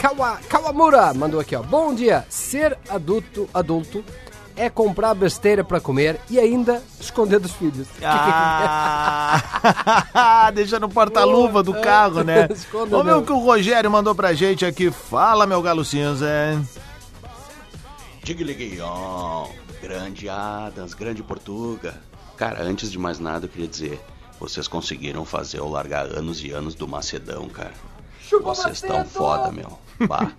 Kawa, 0.00 0.38
Kawamura 0.48 1.12
mandou 1.12 1.38
aqui, 1.38 1.54
ó. 1.54 1.62
Bom 1.62 1.94
dia. 1.94 2.24
Ser 2.30 2.76
adulto, 2.88 3.48
adulto 3.52 4.02
é 4.56 4.68
comprar 4.70 5.14
besteira 5.14 5.62
pra 5.62 5.78
comer 5.78 6.18
e 6.28 6.38
ainda 6.38 6.82
esconder 6.98 7.38
dos 7.38 7.52
filhos. 7.52 7.86
Ah, 10.12 10.50
deixa 10.52 10.80
no 10.80 10.88
porta-luva 10.88 11.62
do 11.62 11.72
carro, 11.80 12.24
né? 12.24 12.48
Vamos 12.72 13.04
ver 13.04 13.10
não. 13.12 13.20
o 13.20 13.22
que 13.24 13.32
o 13.32 13.38
Rogério 13.38 13.90
mandou 13.90 14.14
pra 14.14 14.32
gente 14.32 14.66
aqui. 14.66 14.90
Fala, 14.90 15.46
meu 15.46 15.62
galo 15.62 15.84
cinza. 15.84 16.26
Digliguion, 18.24 19.46
grande 19.80 20.28
Adams, 20.28 20.94
grande 20.94 21.22
Portuga. 21.22 21.94
Cara, 22.40 22.62
antes 22.62 22.90
de 22.90 22.98
mais 22.98 23.18
nada, 23.18 23.44
eu 23.44 23.50
queria 23.50 23.68
dizer, 23.68 24.00
vocês 24.40 24.66
conseguiram 24.66 25.26
fazer 25.26 25.58
eu 25.58 25.68
largar 25.68 26.06
anos 26.06 26.42
e 26.42 26.50
anos 26.50 26.74
do 26.74 26.88
Macedão, 26.88 27.46
cara. 27.50 27.74
Vocês 28.42 28.76
estão 28.76 29.04
foda, 29.04 29.52
meu. 29.52 29.78
Bah. 30.08 30.32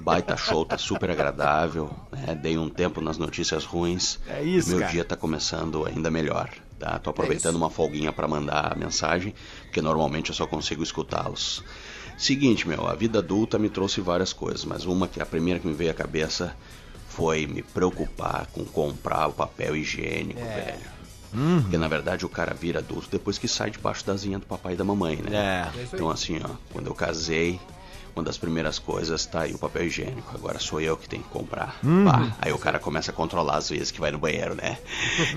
Baita 0.00 0.34
show, 0.34 0.64
tá 0.64 0.78
super 0.78 1.10
agradável. 1.10 1.90
Né? 2.10 2.34
Dei 2.34 2.56
um 2.56 2.70
tempo 2.70 3.02
nas 3.02 3.18
notícias 3.18 3.66
ruins. 3.66 4.18
É 4.26 4.42
isso, 4.42 4.70
Meu 4.70 4.78
cara. 4.78 4.90
dia 4.90 5.04
tá 5.04 5.14
começando 5.14 5.84
ainda 5.84 6.10
melhor. 6.10 6.48
Tá? 6.78 6.98
Tô 6.98 7.10
aproveitando 7.10 7.56
uma 7.56 7.68
folguinha 7.68 8.14
pra 8.14 8.26
mandar 8.26 8.72
a 8.72 8.74
mensagem, 8.74 9.34
porque 9.64 9.82
normalmente 9.82 10.30
eu 10.30 10.34
só 10.34 10.46
consigo 10.46 10.82
escutá-los. 10.82 11.62
Seguinte, 12.16 12.66
meu, 12.66 12.86
a 12.86 12.94
vida 12.94 13.18
adulta 13.18 13.58
me 13.58 13.68
trouxe 13.68 14.00
várias 14.00 14.32
coisas, 14.32 14.64
mas 14.64 14.86
uma 14.86 15.06
que 15.06 15.20
a 15.20 15.26
primeira 15.26 15.60
que 15.60 15.66
me 15.66 15.74
veio 15.74 15.90
à 15.90 15.94
cabeça 15.94 16.56
foi 17.10 17.46
me 17.46 17.60
preocupar 17.60 18.46
com 18.54 18.64
comprar 18.64 19.26
o 19.26 19.34
papel 19.34 19.76
higiênico, 19.76 20.40
velho. 20.40 20.95
Porque 21.62 21.78
na 21.78 21.88
verdade 21.88 22.24
o 22.24 22.28
cara 22.28 22.54
vira 22.54 22.78
adulto 22.78 23.08
depois 23.10 23.38
que 23.38 23.48
sai 23.48 23.70
debaixo 23.70 24.06
da 24.06 24.12
asinha 24.12 24.38
do 24.38 24.46
papai 24.46 24.74
e 24.74 24.76
da 24.76 24.84
mamãe, 24.84 25.16
né? 25.16 25.36
É. 25.36 25.68
Então 25.92 26.10
assim, 26.10 26.40
ó, 26.42 26.50
quando 26.72 26.86
eu 26.86 26.94
casei, 26.94 27.58
uma 28.16 28.24
das 28.24 28.38
primeiras 28.38 28.78
coisas 28.78 29.26
tá 29.26 29.42
aí 29.42 29.52
o 29.52 29.58
papel 29.58 29.84
higiênico. 29.84 30.34
Agora 30.34 30.58
sou 30.58 30.80
eu 30.80 30.96
que 30.96 31.06
tenho 31.06 31.22
que 31.22 31.28
comprar. 31.28 31.76
Pá, 32.04 32.34
aí 32.40 32.50
o 32.50 32.56
cara 32.58 32.78
começa 32.78 33.10
a 33.10 33.14
controlar 33.14 33.56
as 33.56 33.68
vezes 33.68 33.90
que 33.90 34.00
vai 34.00 34.10
no 34.10 34.16
banheiro, 34.18 34.54
né? 34.54 34.78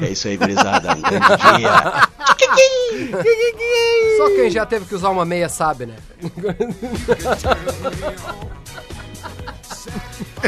É 0.02 0.10
isso 0.10 0.30
aí, 0.30 0.38
gurizada. 0.38 0.96
Um 0.96 1.02
grande 1.02 1.28
dia. 1.58 2.08
Só 4.18 4.28
quem 4.28 4.50
já 4.50 4.66
teve 4.66 4.86
que 4.86 4.96
usar 4.96 5.10
uma 5.10 5.26
meia 5.26 5.50
sabe, 5.50 5.88
né? 5.88 5.98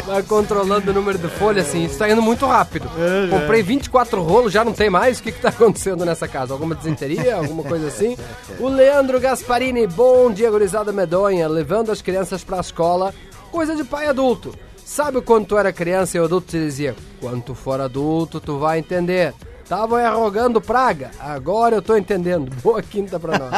Vai 0.06 0.22
controlando 0.22 0.90
o 0.90 0.94
número 0.94 1.18
de 1.18 1.28
folha, 1.28 1.62
assim, 1.62 1.84
isso 1.84 1.98
tá 1.98 2.08
indo 2.08 2.22
muito 2.22 2.46
rápido. 2.46 2.88
Comprei 3.30 3.62
24 3.62 4.22
rolos, 4.22 4.52
já 4.52 4.64
não 4.64 4.72
tem 4.72 4.90
mais. 4.90 5.18
O 5.18 5.22
que 5.22 5.32
que 5.32 5.40
tá 5.40 5.48
acontecendo 5.50 6.04
nessa 6.04 6.26
casa? 6.26 6.52
Alguma 6.52 6.74
desenteria, 6.74 7.36
alguma 7.36 7.62
coisa 7.62 7.88
assim? 7.88 8.16
O 8.58 8.68
Leandro 8.68 9.20
Gasparini, 9.20 9.86
bom 9.86 10.30
dia, 10.32 10.50
gurizada 10.50 10.92
medonha, 10.92 11.48
levando 11.48 11.90
as 11.92 12.02
crianças 12.02 12.42
pra 12.42 12.60
escola, 12.60 13.14
coisa 13.50 13.76
de 13.76 13.84
pai 13.84 14.08
adulto. 14.08 14.54
Sabe 14.84 15.20
quando 15.22 15.46
tu 15.46 15.56
era 15.56 15.72
criança 15.72 16.16
e 16.16 16.20
o 16.20 16.24
adulto 16.24 16.48
te 16.48 16.58
dizia, 16.58 16.94
quando 17.20 17.42
tu 17.42 17.54
for 17.54 17.80
adulto, 17.80 18.40
tu 18.40 18.58
vai 18.58 18.78
entender. 18.78 19.32
Estavam 19.62 19.96
arrogando 19.96 20.60
praga, 20.60 21.10
agora 21.18 21.76
eu 21.76 21.82
tô 21.82 21.96
entendendo. 21.96 22.54
Boa 22.62 22.82
quinta 22.82 23.18
pra 23.18 23.38
nós. 23.38 23.50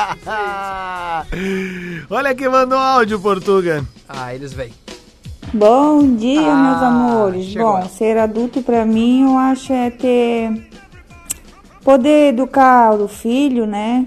Olha 2.08 2.34
que 2.34 2.48
mandou 2.48 2.78
áudio, 2.78 3.18
Portuga. 3.18 3.84
Ah, 4.08 4.32
eles 4.32 4.52
vêm. 4.52 4.72
Bom 5.54 6.16
dia, 6.16 6.50
Ah, 6.52 6.56
meus 6.56 6.82
amores. 6.82 7.44
chegou. 7.46 7.74
Bom, 7.74 7.88
ser 7.88 8.18
adulto 8.18 8.60
pra 8.60 8.84
mim 8.84 9.22
eu 9.22 9.38
acho 9.38 9.72
é 9.72 9.88
ter 9.88 10.68
poder 11.84 12.30
educar 12.30 12.92
o 12.94 13.06
filho, 13.06 13.64
né? 13.64 14.04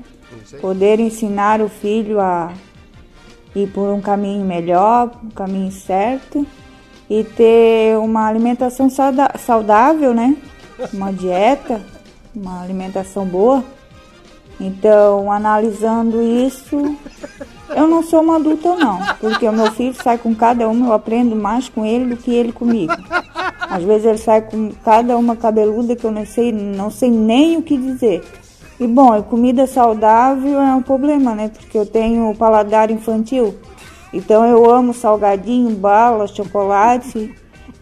Poder 0.60 0.99
ensinar 0.99 1.62
o 1.62 1.69
filho 1.69 2.19
a 2.19 2.51
ir 3.55 3.67
por 3.69 3.88
um 3.93 4.01
caminho 4.01 4.43
melhor, 4.43 5.12
um 5.23 5.29
caminho 5.29 5.71
certo 5.71 6.45
e 7.10 7.23
ter 7.23 7.97
uma 7.97 8.27
alimentação 8.27 8.89
saudável, 9.39 10.13
né? 10.13 10.36
Uma 10.93 11.13
dieta, 11.13 11.81
uma 12.36 12.62
alimentação 12.62 13.25
boa. 13.25 13.63
Então, 14.60 15.31
analisando 15.31 16.21
isso, 16.21 16.97
eu 17.75 17.88
não 17.88 18.01
sou 18.03 18.21
uma 18.21 18.38
adulta 18.38 18.75
não, 18.75 18.99
porque 19.19 19.47
o 19.47 19.53
meu 19.53 19.71
filho 19.71 19.93
sai 19.93 20.17
com 20.17 20.34
cada 20.34 20.67
uma, 20.67 20.88
eu 20.88 20.93
aprendo 20.93 21.36
mais 21.36 21.69
com 21.69 21.86
ele 21.86 22.15
do 22.15 22.17
que 22.17 22.34
ele 22.34 22.51
comigo. 22.51 22.93
Às 23.69 23.84
vezes 23.84 24.06
ele 24.06 24.17
sai 24.17 24.41
com 24.41 24.71
cada 24.84 25.17
uma 25.17 25.36
cabeluda 25.36 25.95
que 25.95 26.06
eu 26.06 26.12
não 26.12 26.25
sei, 26.25 26.51
não 26.51 26.89
sei 26.89 27.12
nem 27.12 27.58
o 27.58 27.62
que 27.62 27.77
dizer. 27.77 28.23
E 28.80 28.88
bom, 28.88 29.21
comida 29.23 29.65
saudável 29.65 30.62
é 30.62 30.73
um 30.73 30.82
problema, 30.82 31.34
né? 31.34 31.49
Porque 31.49 31.77
eu 31.77 31.86
tenho 31.86 32.34
paladar 32.36 32.91
infantil. 32.91 33.56
Então 34.13 34.45
eu 34.45 34.69
amo 34.69 34.93
salgadinho, 34.93 35.71
bala, 35.71 36.27
chocolate. 36.27 37.34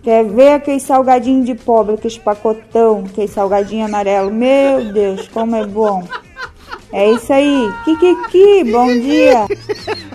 Quer 0.02 0.24
ver 0.26 0.54
aquele 0.54 0.80
salgadinho 0.80 1.44
de 1.44 1.54
pobre, 1.56 1.96
aquele 1.96 2.20
pacotão, 2.20 3.04
aquele 3.10 3.28
salgadinho 3.28 3.86
amarelo? 3.86 4.32
Meu 4.32 4.94
Deus, 4.94 5.28
como 5.28 5.56
é 5.56 5.66
bom. 5.66 6.04
É 6.96 7.12
isso 7.12 7.34
aí. 7.34 7.74
Kikiki, 7.84 8.72
bom 8.72 8.88
dia. 8.88 9.46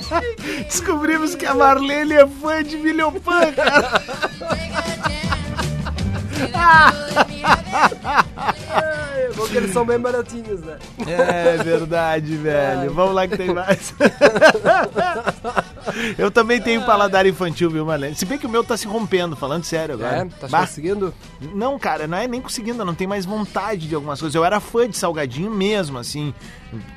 Descobrimos 0.64 1.34
que 1.34 1.44
a 1.44 1.52
Marlene 1.52 2.14
é 2.14 2.26
fã 2.26 2.64
de 2.64 2.78
Milhopan, 2.78 3.52
cara. 3.52 4.02
É 9.40 9.46
bom 9.46 9.48
que 9.48 9.56
eles 9.56 9.72
são 9.72 9.84
bem 9.86 9.98
baratinhos, 9.98 10.60
né? 10.60 10.78
É 11.06 11.56
verdade, 11.62 12.36
velho. 12.38 12.92
Vamos 12.92 13.14
lá 13.14 13.26
que 13.26 13.36
tem 13.36 13.52
mais. 13.54 13.94
Eu 16.18 16.30
também 16.30 16.60
tenho 16.60 16.84
paladar 16.84 17.26
infantil, 17.26 17.70
viu, 17.70 17.84
Marlene? 17.86 18.14
Se 18.14 18.24
bem 18.24 18.38
que 18.38 18.46
o 18.46 18.48
meu 18.48 18.62
tá 18.62 18.76
se 18.76 18.86
rompendo, 18.86 19.34
falando 19.34 19.64
sério 19.64 19.94
agora. 19.94 20.16
É, 20.18 20.24
tá 20.26 20.46
Bah, 20.48 20.60
conseguindo? 20.60 21.12
Não, 21.54 21.78
cara, 21.78 22.06
não 22.06 22.18
é 22.18 22.28
nem 22.28 22.40
conseguindo, 22.40 22.84
não 22.84 22.94
tenho 22.94 23.08
mais 23.10 23.24
vontade 23.24 23.88
de 23.88 23.94
algumas 23.94 24.20
coisas. 24.20 24.34
Eu 24.34 24.44
era 24.44 24.60
fã 24.60 24.88
de 24.88 24.96
salgadinho 24.96 25.50
mesmo, 25.50 25.98
assim, 25.98 26.34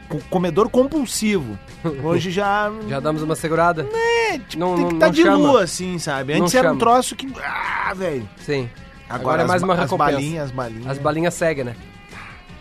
co- 0.09 0.19
comedor 0.29 0.69
compulsivo. 0.69 1.57
Hoje 2.03 2.29
já. 2.31 2.71
Já 2.87 2.99
damos 2.99 3.21
uma 3.23 3.35
segurada? 3.35 3.87
É, 3.93 4.37
tipo, 4.37 4.59
Não- 4.59 4.75
tem 4.75 4.83
não- 4.83 4.89
que 4.89 4.95
estar 4.95 5.05
não 5.07 5.13
de 5.13 5.21
chama. 5.23 5.37
lua, 5.37 5.63
assim, 5.63 5.97
sabe? 5.97 6.33
Não 6.35 6.41
Antes 6.41 6.55
era 6.55 6.67
um 6.67 6.71
chama. 6.71 6.79
troço 6.79 7.15
que. 7.15 7.27
Ah, 7.43 7.93
velho. 7.95 8.27
Sim. 8.37 8.69
Agora, 9.09 9.43
é 9.43 9.45
mais 9.45 9.61
as, 9.61 9.63
uma 9.67 9.75
ba- 9.75 9.83
as 9.83 9.89
recompensa. 9.91 10.11
balinhas, 10.17 10.43
as 10.45 10.51
balinhas. 10.51 10.87
As 10.87 10.97
balinhas 10.97 11.33
seguem, 11.33 11.63
né? 11.63 11.75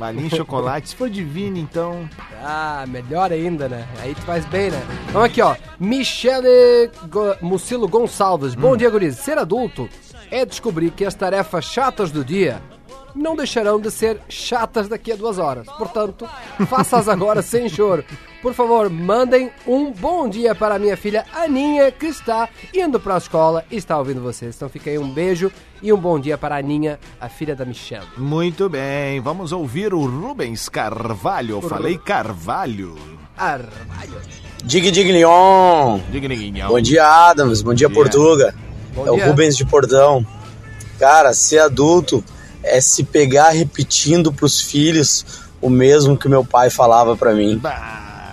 Balinha 0.02 0.28
de 0.28 0.36
chocolate. 0.36 0.88
Se 0.88 0.96
for 0.96 1.08
divino, 1.08 1.56
então. 1.56 2.10
Ah, 2.42 2.84
melhor 2.88 3.30
ainda, 3.30 3.68
né? 3.68 3.86
Aí 4.00 4.16
tu 4.16 4.22
faz 4.22 4.44
bem, 4.46 4.68
né? 4.68 4.82
Vamos 5.12 5.26
aqui, 5.26 5.40
ó. 5.40 5.54
Michele 5.78 6.90
Go 7.08 7.36
Mucilo 7.40 7.86
Gonçalves. 7.86 8.56
Hum. 8.56 8.60
Bom 8.62 8.76
dia, 8.76 8.90
guris. 8.90 9.14
Ser 9.14 9.38
adulto 9.38 9.88
é 10.28 10.44
descobrir 10.44 10.90
que 10.90 11.04
as 11.04 11.14
tarefas 11.14 11.66
chatas 11.66 12.10
do 12.10 12.24
dia 12.24 12.60
não 13.14 13.36
deixarão 13.36 13.78
de 13.78 13.92
ser 13.92 14.18
chatas 14.28 14.88
daqui 14.88 15.12
a 15.12 15.16
duas 15.16 15.38
horas. 15.38 15.68
Portanto, 15.78 16.28
faça-as 16.66 17.08
agora 17.08 17.40
sem 17.40 17.68
choro. 17.68 18.04
Por 18.42 18.54
favor, 18.54 18.90
mandem 18.90 19.52
um 19.64 19.92
bom 19.92 20.28
dia 20.28 20.52
para 20.52 20.74
a 20.74 20.78
minha 20.78 20.96
filha 20.96 21.24
Aninha, 21.32 21.92
que 21.92 22.06
está 22.06 22.48
indo 22.74 22.98
para 22.98 23.14
a 23.14 23.18
escola 23.18 23.64
e 23.70 23.76
está 23.76 23.96
ouvindo 23.96 24.20
vocês. 24.20 24.56
Então 24.56 24.68
fica 24.68 24.90
aí 24.90 24.98
um 24.98 25.08
beijo 25.08 25.50
e 25.80 25.92
um 25.92 25.96
bom 25.96 26.18
dia 26.18 26.36
para 26.36 26.56
a 26.56 26.58
Aninha, 26.58 26.98
a 27.20 27.28
filha 27.28 27.54
da 27.54 27.64
Michelle. 27.64 28.06
Muito 28.18 28.68
bem, 28.68 29.20
vamos 29.20 29.52
ouvir 29.52 29.94
o 29.94 30.04
Rubens 30.04 30.68
Carvalho. 30.68 31.52
Eu 31.52 31.62
falei 31.62 31.96
Carvalho. 31.96 32.96
Arvalho. 33.36 34.20
Dig 34.64 34.90
Dig 34.90 35.12
Leon. 35.12 36.00
Digninho. 36.10 36.66
Bom 36.66 36.80
dia, 36.80 37.06
Adams. 37.06 37.62
Bom 37.62 37.74
dia, 37.74 37.86
dia. 37.86 37.94
Portuga. 37.94 38.54
Bom 38.92 39.02
é 39.06 39.16
dia. 39.16 39.24
o 39.24 39.28
Rubens 39.28 39.56
de 39.56 39.64
Portão. 39.64 40.26
Cara, 40.98 41.32
ser 41.32 41.60
adulto 41.60 42.24
é 42.62 42.80
se 42.80 43.04
pegar 43.04 43.50
repetindo 43.50 44.32
pros 44.32 44.60
filhos 44.60 45.24
o 45.60 45.70
mesmo 45.70 46.16
que 46.16 46.28
meu 46.28 46.44
pai 46.44 46.70
falava 46.70 47.16
pra 47.16 47.34
mim. 47.34 47.60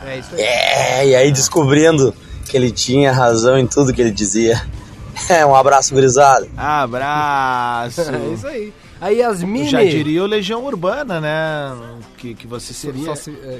É 0.06 0.18
isso 0.18 0.36
aí. 0.36 0.42
É, 0.42 1.08
e 1.08 1.16
aí 1.16 1.32
descobrindo 1.32 2.14
que 2.46 2.56
ele 2.58 2.72
tinha 2.72 3.12
razão 3.12 3.58
em 3.58 3.68
tudo 3.68 3.94
que 3.94 4.02
ele 4.02 4.12
dizia. 4.12 4.62
É, 5.28 5.46
um 5.46 5.54
abraço, 5.54 5.94
gurizada. 5.94 6.48
Abraço. 6.56 8.02
É 8.10 8.34
isso 8.34 8.48
aí. 8.48 8.74
A 9.02 9.10
Yasmine. 9.10 9.70
Já 9.70 9.84
diria 9.84 10.24
o 10.24 10.26
Legião 10.26 10.64
Urbana, 10.66 11.20
né? 11.20 11.76
Que, 12.18 12.34
que 12.34 12.48
você 12.48 12.74
seria. 12.74 13.04
Só 13.06 13.16
se, 13.16 13.32
é, 13.32 13.60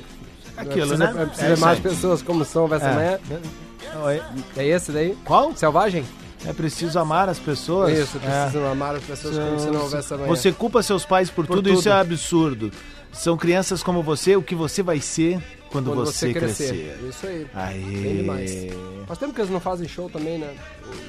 Aquilo, 0.56 0.88
precisa, 0.88 0.98
né? 1.14 1.26
Precisa 1.26 1.54
É 1.54 1.56
mais 1.58 1.80
pessoas 1.80 2.22
como 2.22 2.46
são 2.46 2.74
essa 2.74 2.86
É. 2.88 2.94
manhã. 2.96 3.20
É- 4.56 4.62
É 4.62 4.68
esse 4.68 4.92
daí? 4.92 5.18
Qual? 5.26 5.54
Selvagem? 5.56 6.06
É 6.46 6.54
preciso 6.54 6.98
amar 7.00 7.28
as 7.30 7.38
pessoas. 7.40 7.98
Isso, 7.98 8.18
É. 8.24 8.44
precisam 8.44 8.72
amar 8.72 8.96
as 8.96 9.04
pessoas 9.04 9.38
como 9.38 9.60
se 9.60 9.68
não 9.68 9.82
houvesse 9.82 10.14
amanhã. 10.14 10.30
Você 10.30 10.52
culpa 10.52 10.82
seus 10.82 11.06
pais 11.06 11.30
por, 11.30 11.46
Por 11.46 11.58
tudo, 11.58 11.70
isso 11.70 11.84
tudo. 11.84 11.92
é 11.92 12.00
absurdo. 12.00 12.72
São 13.12 13.36
crianças 13.36 13.82
como 13.84 14.02
você, 14.04 14.36
o 14.36 14.42
que 14.42 14.56
você 14.56 14.82
vai 14.84 15.02
ser 15.02 15.40
quando, 15.72 15.92
Quando 15.92 16.06
você, 16.06 16.32
crescer. 16.34 17.00
Isso 17.10 17.26
aí. 17.28 17.48
Aê. 17.54 17.80
Bem 17.80 18.16
demais. 18.18 18.68
Faz 19.08 19.20
tempo 19.20 19.34
que 19.34 19.42
eles 19.42 19.52
não 19.52 19.60
fazem 19.60 19.88
show 19.88 20.10
também, 20.10 20.38
né? 20.38 20.50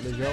Legião. 0.04 0.32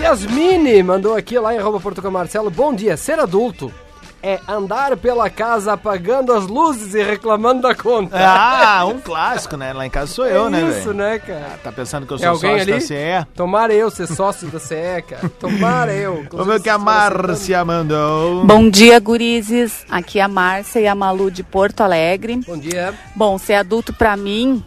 Yasmine 0.00 0.82
mandou 0.82 1.16
aqui 1.16 1.38
lá 1.38 1.54
em 1.54 1.58
arroba 1.58 1.80
Portugal 1.80 2.10
Marcelo. 2.12 2.50
Bom 2.50 2.74
dia, 2.74 2.96
ser 2.96 3.18
adulto 3.18 3.72
é 4.22 4.38
andar 4.46 4.96
pela 4.96 5.30
casa 5.30 5.72
apagando 5.72 6.32
as 6.32 6.46
luzes 6.46 6.94
e 6.94 7.02
reclamando 7.02 7.62
da 7.62 7.74
conta. 7.74 8.16
Ah, 8.18 8.84
um 8.86 9.00
clássico, 9.00 9.56
né? 9.56 9.72
Lá 9.72 9.86
em 9.86 9.90
casa 9.90 10.12
sou 10.12 10.26
eu, 10.26 10.46
é 10.48 10.50
né, 10.50 10.60
Isso, 10.62 10.88
velho? 10.88 10.92
né, 10.94 11.18
cara? 11.18 11.58
Tá 11.62 11.72
pensando 11.72 12.06
que 12.06 12.12
eu 12.12 12.16
É 12.16 12.20
sou 12.20 12.28
alguém 12.30 12.50
sócio 12.58 12.62
ali? 12.62 12.72
da 12.72 12.80
CE? 12.80 13.26
Tomara 13.34 13.72
eu 13.72 13.90
ser 13.90 14.06
sócio 14.06 14.48
da 14.48 14.58
CE, 14.60 15.02
cara. 15.08 15.28
Tomara 15.40 15.92
eu. 15.94 16.24
Vamos 16.30 16.46
ver 16.52 16.60
o 16.60 16.62
que 16.62 16.68
a 16.68 16.76
Márcia 16.78 17.64
mandou. 17.64 18.44
Bom 18.44 18.68
dia, 18.68 18.98
gurizes. 19.00 19.84
Aqui 19.90 20.18
é 20.18 20.22
a 20.22 20.28
Márcia 20.28 20.80
e 20.80 20.86
a 20.86 20.94
Malu 20.94 21.30
de 21.30 21.42
Porto 21.42 21.80
Alegre. 21.80 22.40
Bom 22.46 22.58
dia. 22.58 22.92
Bom, 23.16 23.38
ser 23.38 23.54
adulto 23.54 23.92
pra 23.94 24.16
mim 24.16 24.62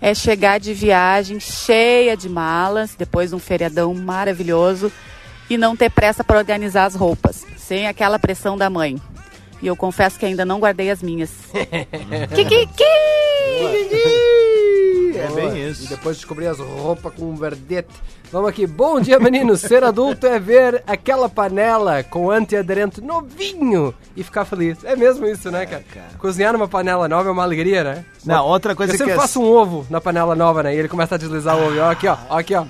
é 0.00 0.14
chegar 0.14 0.58
de 0.60 0.72
viagem 0.72 1.38
cheia 1.40 2.16
de 2.16 2.28
malas, 2.28 2.94
depois 2.96 3.30
de 3.30 3.36
um 3.36 3.38
feriadão 3.38 3.92
maravilhoso, 3.94 4.90
e 5.48 5.56
não 5.56 5.76
ter 5.76 5.90
pressa 5.90 6.22
para 6.24 6.38
organizar 6.38 6.84
as 6.86 6.94
roupas, 6.94 7.44
sem 7.66 7.86
aquela 7.86 8.18
pressão 8.18 8.56
da 8.56 8.70
mãe. 8.70 9.00
E 9.60 9.66
eu 9.66 9.74
confesso 9.76 10.18
que 10.18 10.26
ainda 10.26 10.44
não 10.44 10.60
guardei 10.60 10.90
as 10.90 11.02
minhas. 11.02 11.30
Kikiki! 12.34 12.84
É 15.16 15.28
bem 15.34 15.68
isso. 15.70 15.84
E 15.84 15.88
depois 15.88 16.16
descobrir 16.16 16.46
as 16.46 16.58
roupas 16.58 17.12
com 17.14 17.24
um 17.30 17.34
verdete. 17.34 17.88
Vamos 18.30 18.50
aqui. 18.50 18.66
Bom 18.66 19.00
dia, 19.00 19.18
meninos. 19.18 19.60
Ser 19.62 19.82
adulto 19.82 20.26
é 20.26 20.38
ver 20.38 20.82
aquela 20.86 21.28
panela 21.28 22.02
com 22.04 22.30
antiaderente 22.30 23.00
novinho 23.00 23.94
e 24.16 24.22
ficar 24.22 24.44
feliz. 24.44 24.84
É 24.84 24.94
mesmo 24.94 25.26
isso, 25.26 25.50
né, 25.50 25.64
cara? 25.64 25.82
Cozinhar 26.18 26.52
numa 26.52 26.68
panela 26.68 27.08
nova 27.08 27.28
é 27.30 27.32
uma 27.32 27.42
alegria, 27.44 27.82
né? 27.82 28.04
Não, 28.24 28.44
outra 28.46 28.74
coisa 28.76 28.92
Eu 28.92 28.98
sempre 28.98 29.14
que 29.14 29.18
é- 29.18 29.22
faço 29.22 29.40
um 29.40 29.46
ovo 29.50 29.86
na 29.88 30.00
panela 30.00 30.34
nova, 30.34 30.62
né? 30.64 30.74
E 30.74 30.78
ele 30.78 30.88
começa 30.88 31.14
a 31.14 31.18
deslizar 31.18 31.56
o 31.56 31.66
ovo. 31.66 31.78
Ó, 31.80 31.90
aqui, 31.90 32.06
ó. 32.06 32.16
ó, 32.28 32.38
Aqui, 32.38 32.54
ó. 32.54 32.66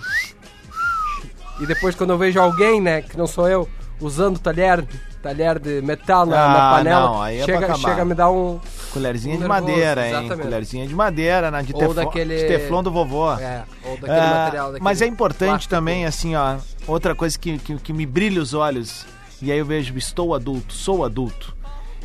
E 1.60 1.66
depois 1.66 1.94
quando 1.94 2.10
eu 2.10 2.18
vejo 2.18 2.38
alguém, 2.40 2.80
né, 2.80 3.02
que 3.02 3.16
não 3.16 3.26
sou 3.26 3.48
eu, 3.48 3.66
usando 4.00 4.38
talher, 4.38 4.84
talher 5.22 5.58
de 5.58 5.80
metal 5.82 6.26
na, 6.26 6.48
na 6.48 6.66
Ah, 6.68 6.70
panela, 6.70 7.06
não, 7.06 7.22
aí 7.22 7.38
é 7.40 7.44
chega, 7.44 7.74
chega 7.74 8.02
a 8.02 8.04
me 8.04 8.14
dar 8.14 8.30
um... 8.30 8.60
Colherzinha 8.92 9.34
um 9.34 9.38
de 9.38 9.44
nervoso, 9.44 9.62
madeira, 9.68 10.06
hein? 10.08 10.14
exatamente. 10.16 10.42
Colherzinha 10.42 10.86
de 10.86 10.94
madeira, 10.94 11.50
né? 11.50 11.62
De, 11.62 11.72
Ou 11.74 11.78
teflon, 11.80 11.94
daquele- 11.94 12.36
de 12.36 12.44
teflon 12.46 12.82
do 12.82 12.90
vovô. 12.90 13.32
É, 13.34 13.64
ou 13.84 13.96
daquele 13.96 14.20
Ah, 14.20 14.30
material, 14.30 14.66
daquele 14.68 14.84
Mas 14.84 15.02
é 15.02 15.06
importante 15.06 15.48
plástico. 15.50 15.74
também, 15.74 16.06
assim, 16.06 16.34
ó, 16.34 16.56
outra 16.86 17.14
coisa 17.14 17.38
que, 17.38 17.58
que, 17.58 17.76
que 17.76 17.92
me 17.92 18.06
brilha 18.06 18.40
os 18.40 18.54
olhos, 18.54 19.06
e 19.42 19.52
aí 19.52 19.58
eu 19.58 19.66
vejo, 19.66 19.96
estou 19.98 20.34
adulto, 20.34 20.72
sou 20.72 21.04
adulto, 21.04 21.54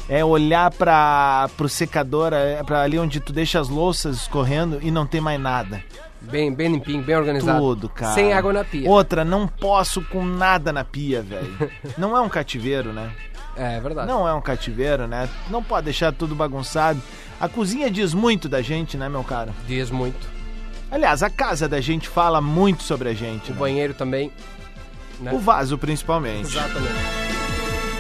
é 0.10 0.26
olhar 0.26 0.70
para 0.72 1.50
pro 1.56 1.70
secador, 1.70 2.34
é, 2.34 2.62
pra 2.64 2.82
ali 2.82 3.00
onde 3.00 3.20
tu 3.22 3.32
deixa 3.32 3.60
as 3.60 3.70
louças 3.70 4.18
escorrendo 4.18 4.80
e 4.82 4.92
não 4.92 5.06
tem 5.06 5.22
mais 5.22 5.40
nada. 5.40 5.82
Bem, 6.22 6.54
bem 6.54 6.72
limpinho, 6.72 7.02
bem 7.02 7.16
organizado. 7.16 7.60
Tudo, 7.60 7.90
cara. 7.90 8.14
Sem 8.14 8.32
água 8.32 8.54
na 8.54 8.64
pia. 8.64 8.90
Outra, 8.90 9.26
não 9.26 9.48
posso 9.48 10.02
com 10.04 10.24
nada 10.24 10.72
na 10.72 10.84
pia, 10.84 11.22
velho. 11.22 11.72
não 11.98 12.16
é 12.16 12.22
um 12.22 12.30
cativeiro, 12.30 12.94
né? 12.94 13.12
É 13.56 13.80
verdade. 13.80 14.08
Não 14.08 14.28
é 14.28 14.34
um 14.34 14.42
cativeiro, 14.42 15.08
né? 15.08 15.28
Não 15.50 15.64
pode 15.64 15.86
deixar 15.86 16.14
tudo 16.14 16.36
bagunçado. 16.36 17.02
A 17.40 17.50
cozinha 17.50 17.90
diz 17.90 18.14
muito 18.14 18.48
da 18.48 18.62
gente, 18.62 18.98
né, 18.98 19.10
meu 19.10 19.24
cara? 19.24 19.52
Diz 19.68 19.90
muito. 19.90 20.30
Aliás, 20.92 21.24
a 21.24 21.30
casa 21.30 21.68
da 21.68 21.82
gente 21.82 22.08
fala 22.08 22.40
muito 22.40 22.84
sobre 22.84 23.10
a 23.10 23.14
gente. 23.14 23.52
O 23.52 23.54
né? 23.54 23.60
banheiro 23.60 23.94
também. 23.94 24.32
né? 25.20 25.34
O 25.34 25.40
vaso, 25.40 25.78
principalmente. 25.78 26.48
Exatamente. 26.48 27.31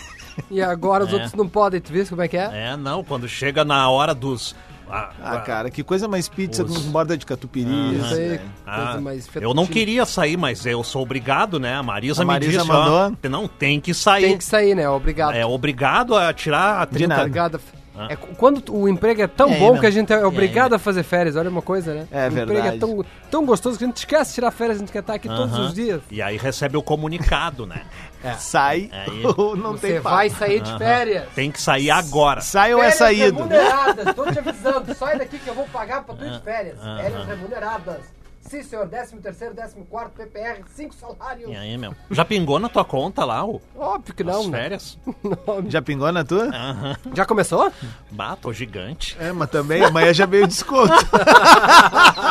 e 0.50 0.60
agora 0.62 1.04
os 1.04 1.10
É. 1.10 1.14
outros 1.14 1.32
não 1.34 1.48
podem. 1.48 1.80
Tu 1.80 1.92
viu 1.92 2.06
como 2.06 2.22
é 2.22 2.28
que 2.28 2.36
é? 2.36 2.50
É, 2.72 2.76
não, 2.76 3.02
quando 3.04 3.28
chega 3.28 3.64
na 3.64 3.88
hora 3.90 4.14
dos. 4.14 4.54
Ah, 4.92 5.10
Ah, 5.22 5.36
cara, 5.38 5.70
que 5.70 5.84
coisa 5.84 6.08
mais 6.08 6.28
pizza 6.28 6.64
Os- 6.64 6.78
borda 6.86 7.16
de 7.16 7.24
catupiry. 7.24 7.64
Aham. 7.70 7.92
isso, 7.92 8.14
aí, 8.14 8.28
velho. 8.28 8.40
Ah, 8.66 8.76
coisa 8.86 9.00
mais 9.00 9.28
eu 9.40 9.54
não 9.54 9.64
queria 9.64 10.04
sair, 10.04 10.36
mas 10.36 10.66
eu 10.66 10.82
sou 10.82 11.02
obrigado, 11.02 11.60
né? 11.60 11.76
A 11.76 11.82
Marisa, 11.82 12.22
A 12.22 12.24
Marisa 12.24 12.50
me 12.50 12.56
disse, 12.58 12.68
mandou? 12.68 12.94
ó, 13.22 13.28
não, 13.28 13.46
tem 13.46 13.80
que 13.80 13.94
sair. 13.94 14.24
Tem 14.26 14.38
que 14.38 14.42
sair, 14.44 14.74
né? 14.74 14.88
Obrigado. 14.88 15.34
É 15.34 15.46
obrigado 15.46 16.16
a 16.16 16.32
tirar 16.34 16.82
a 16.82 16.86
30... 16.86 17.06
nada. 17.08 17.20
Obrigado. 17.22 17.60
É 18.08 18.16
quando 18.16 18.62
o 18.72 18.88
emprego 18.88 19.22
é 19.22 19.26
tão 19.26 19.50
aí, 19.50 19.58
bom 19.58 19.78
que 19.78 19.86
a 19.86 19.90
gente 19.90 20.12
é 20.12 20.24
obrigado 20.24 20.74
a 20.74 20.78
fazer 20.78 21.02
férias. 21.02 21.36
Olha 21.36 21.50
uma 21.50 21.62
coisa, 21.62 21.92
né? 21.94 22.06
É 22.10 22.24
o 22.24 22.28
emprego 22.28 22.52
verdade. 22.52 22.76
é 22.76 22.78
tão, 22.78 23.04
tão 23.30 23.44
gostoso 23.46 23.76
que 23.78 23.84
a 23.84 23.86
gente 23.86 23.96
esquece 23.98 24.30
de 24.30 24.34
tirar 24.36 24.50
férias, 24.50 24.76
a 24.76 24.80
gente 24.80 24.92
quer 24.92 25.00
estar 25.00 25.14
aqui 25.14 25.28
todos 25.28 25.52
Aham. 25.54 25.66
os 25.66 25.74
dias. 25.74 26.00
E 26.10 26.22
aí 26.22 26.36
recebe 26.36 26.76
o 26.76 26.82
comunicado, 26.82 27.66
né? 27.66 27.82
Sai 28.38 28.88
Aí- 28.92 29.22
ou 29.36 29.56
não 29.56 29.72
Você 29.72 29.88
tem 29.92 29.96
papo. 30.02 30.14
vai 30.16 30.30
sair 30.30 30.60
de 30.60 30.78
férias. 30.78 31.24
Tem 31.34 31.50
que 31.50 31.60
sair 31.60 31.90
agora. 31.90 32.40
Sai 32.40 32.72
ou 32.74 32.80
é 32.80 32.90
Férias 32.90 32.98
saído. 32.98 33.36
remuneradas, 33.38 34.14
tô 34.14 34.24
te 34.30 34.38
avisando. 34.38 34.94
Sai 34.94 35.18
daqui 35.18 35.38
que 35.38 35.48
eu 35.48 35.54
vou 35.54 35.64
pagar 35.72 36.02
pra 36.04 36.14
tu 36.14 36.24
ir 36.24 36.30
de 36.30 36.36
Ah, 36.36 36.40
férias. 36.40 36.76
ah, 36.82 36.98
Férias 37.02 37.20
ah. 37.22 37.24
remuneradas. 37.24 38.19
Sim, 38.40 38.62
senhor. 38.62 38.88
13 38.88 39.16
terceiro, 39.18 39.54
14 39.54 39.76
quarto, 39.88 40.12
PPR, 40.16 40.62
5 40.74 40.94
salários. 40.94 41.48
E 41.50 41.54
aí, 41.54 41.76
meu? 41.78 41.94
Já 42.10 42.24
pingou 42.24 42.58
na 42.58 42.68
tua 42.68 42.84
conta 42.84 43.24
lá 43.24 43.44
o... 43.44 43.60
Óbvio 43.76 44.14
que 44.14 44.22
As 44.22 44.28
não, 44.28 44.48
né? 44.48 44.58
férias? 44.58 44.98
Já 45.68 45.80
pingou 45.82 46.10
na 46.10 46.24
tua? 46.24 46.46
Aham. 46.48 46.96
Já 47.14 47.24
começou? 47.26 47.70
Bah, 48.10 48.36
tô 48.36 48.52
gigante. 48.52 49.16
É, 49.20 49.30
mas 49.32 49.50
também 49.50 49.84
amanhã 49.84 50.12
já 50.12 50.26
veio 50.26 50.46
desconto. 50.48 50.92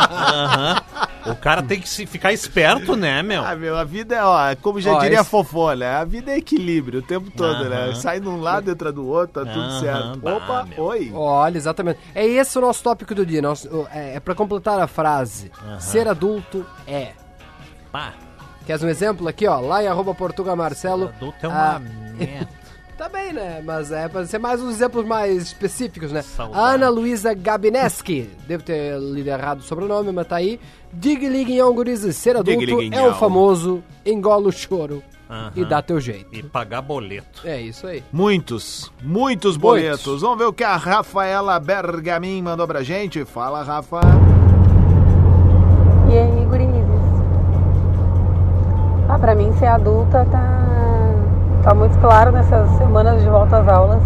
Aham. 0.10 0.82
O 1.26 1.36
cara 1.36 1.62
tem 1.62 1.80
que 1.80 1.88
se 1.88 2.06
ficar 2.06 2.32
esperto, 2.32 2.96
né, 2.96 3.22
meu? 3.22 3.44
Ah, 3.46 3.54
meu, 3.56 3.78
a 3.78 3.84
vida 3.84 4.16
é, 4.16 4.24
ó, 4.24 4.56
como 4.62 4.80
já 4.80 4.94
Ó, 4.94 5.00
diria 5.02 5.20
a 5.20 5.22
esse- 5.22 5.30
Fofó, 5.30 5.74
né? 5.74 5.96
A 5.98 6.06
vida 6.06 6.32
é 6.32 6.38
equilíbrio 6.38 7.00
o 7.00 7.04
tempo 7.04 7.30
todo, 7.30 7.66
né? 7.70 7.86
Aham. 7.88 7.96
Sai 7.96 8.20
de 8.22 8.28
um 8.28 8.40
lado, 8.40 8.72
entra 8.72 8.92
do 8.92 9.06
outro, 9.06 9.44
tá 9.46 9.52
tudo 9.52 9.62
Aham, 9.66 9.80
certo. 9.82 10.20
bah, 10.20 10.36
Opa, 10.38 10.66
meu. 10.66 10.84
oi. 10.86 11.12
Olha, 11.14 11.58
exatamente. 11.58 12.00
É 12.16 12.26
esse 12.26 12.58
o 12.58 12.62
nosso 12.62 12.82
tópico 12.82 13.14
do 13.14 13.26
dia. 13.26 13.42
Nosso, 13.42 13.68
é, 13.92 14.16
é 14.16 14.20
pra 14.20 14.34
completar 14.34 14.80
a 14.80 14.88
frase. 14.88 15.52
Ser 16.00 16.08
adulto 16.08 16.66
é. 16.88 17.12
Pá, 17.92 18.14
Queres 18.66 18.82
um 18.84 18.88
exemplo 18.88 19.28
aqui, 19.28 19.46
ó? 19.46 19.60
Lá 19.60 19.84
em 19.84 19.88
arroba 19.88 20.14
Portuga 20.14 20.56
Marcelo. 20.56 21.10
adulto 21.10 21.46
é 21.46 21.48
uma 21.48 21.76
ah, 21.76 21.80
merda. 21.80 22.48
Tá 22.98 23.08
bem, 23.08 23.32
né? 23.32 23.62
Mas 23.64 23.94
é 23.94 24.10
pra 24.10 24.26
ser 24.26 24.40
mais 24.40 24.62
uns 24.62 24.76
exemplos 24.76 25.06
mais 25.06 25.44
específicos, 25.44 26.12
né? 26.12 26.22
Saudade. 26.22 26.76
Ana 26.76 26.90
Luísa 26.90 27.34
Gabineski. 27.34 28.30
Devo 28.46 28.62
ter 28.62 29.00
lido 29.00 29.30
errado 29.30 29.60
o 29.60 29.64
sobrenome, 29.64 30.12
mas 30.12 30.28
tá 30.28 30.36
aí. 30.36 30.60
Dig 30.92 31.26
Liguinhão 31.30 31.74
Gurizes. 31.74 32.18
Ser 32.18 32.32
adulto 32.36 32.52
é 32.52 32.58
Dig-liguinhão. 32.58 33.12
o 33.12 33.16
famoso 33.16 33.82
engola 34.06 34.50
o 34.50 34.52
choro 34.52 35.02
Aham. 35.30 35.54
e 35.56 35.64
dá 35.64 35.82
teu 35.82 36.00
jeito. 36.02 36.28
E 36.34 36.44
pagar 36.44 36.82
boleto. 36.82 37.48
É 37.48 37.62
isso 37.62 37.88
aí. 37.88 38.04
Muitos, 38.12 38.92
muitos 39.02 39.56
boletos. 39.56 40.22
Vamos 40.22 40.38
ver 40.38 40.46
o 40.46 40.54
que 40.54 40.66
a 40.66 40.76
Rafaela 40.76 41.58
Bergamin 41.58 42.42
mandou 42.42 42.68
pra 42.68 42.84
gente. 42.84 43.24
Fala, 43.24 43.64
Rafa. 43.64 44.02
E 46.12 46.18
aí, 46.18 46.46
gurizes? 46.46 46.90
Pra 49.20 49.36
mim 49.36 49.52
ser 49.54 49.66
adulta 49.66 50.26
tá, 50.32 51.14
tá 51.62 51.74
muito 51.76 52.00
claro 52.00 52.32
nessas 52.32 52.70
semanas 52.78 53.22
de 53.22 53.28
volta 53.28 53.58
às 53.58 53.68
aulas, 53.68 54.02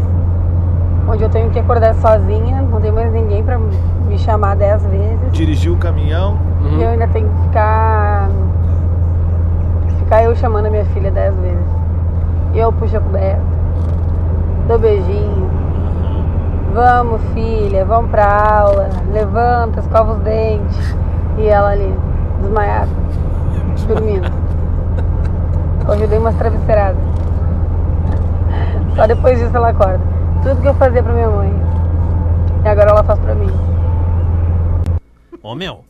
onde 1.07 1.23
eu 1.23 1.29
tenho 1.29 1.51
que 1.51 1.59
acordar 1.59 1.93
sozinha, 1.95 2.63
não 2.63 2.81
tem 2.81 2.91
mais 2.91 3.13
ninguém 3.13 3.43
pra 3.43 3.59
me 3.59 4.17
chamar 4.17 4.55
dez 4.55 4.83
vezes. 4.87 5.31
Dirigiu 5.31 5.73
o 5.73 5.77
caminhão. 5.77 6.39
Uhum. 6.63 6.79
E 6.79 6.83
eu 6.83 6.89
ainda 6.89 7.07
tenho 7.09 7.29
que 7.29 7.41
ficar. 7.43 8.27
ficar 9.99 10.23
eu 10.23 10.35
chamando 10.35 10.65
a 10.65 10.69
minha 10.71 10.85
filha 10.85 11.11
dez 11.11 11.35
vezes. 11.35 11.65
Eu 12.55 12.73
puxo 12.73 12.97
a 12.97 12.99
coberta, 12.99 13.41
dou 14.67 14.79
beijinho. 14.79 15.49
Vamos, 16.73 17.21
filha, 17.35 17.85
vamos 17.85 18.09
pra 18.09 18.25
aula. 18.25 18.89
Levanta, 19.11 19.79
escova 19.79 20.13
os 20.13 20.19
dentes. 20.19 20.95
E 21.37 21.47
ela 21.47 21.69
ali, 21.69 21.95
desmaiada, 22.41 22.89
dormindo. 23.87 24.42
Hoje 25.87 26.03
eu 26.03 26.07
dei 26.07 26.17
umas 26.17 26.35
travesseiradas. 26.35 27.01
Só 28.95 29.05
depois 29.05 29.37
disso 29.37 29.55
ela 29.55 29.69
acorda. 29.69 29.99
Tudo 30.41 30.61
que 30.61 30.67
eu 30.67 30.73
fazia 30.75 31.03
pra 31.03 31.13
minha 31.13 31.29
mãe. 31.29 31.53
E 32.63 32.67
agora 32.67 32.91
ela 32.91 33.03
faz 33.03 33.19
pra 33.19 33.35
mim. 33.35 33.51
Ô, 35.41 35.55
meu, 35.55 35.83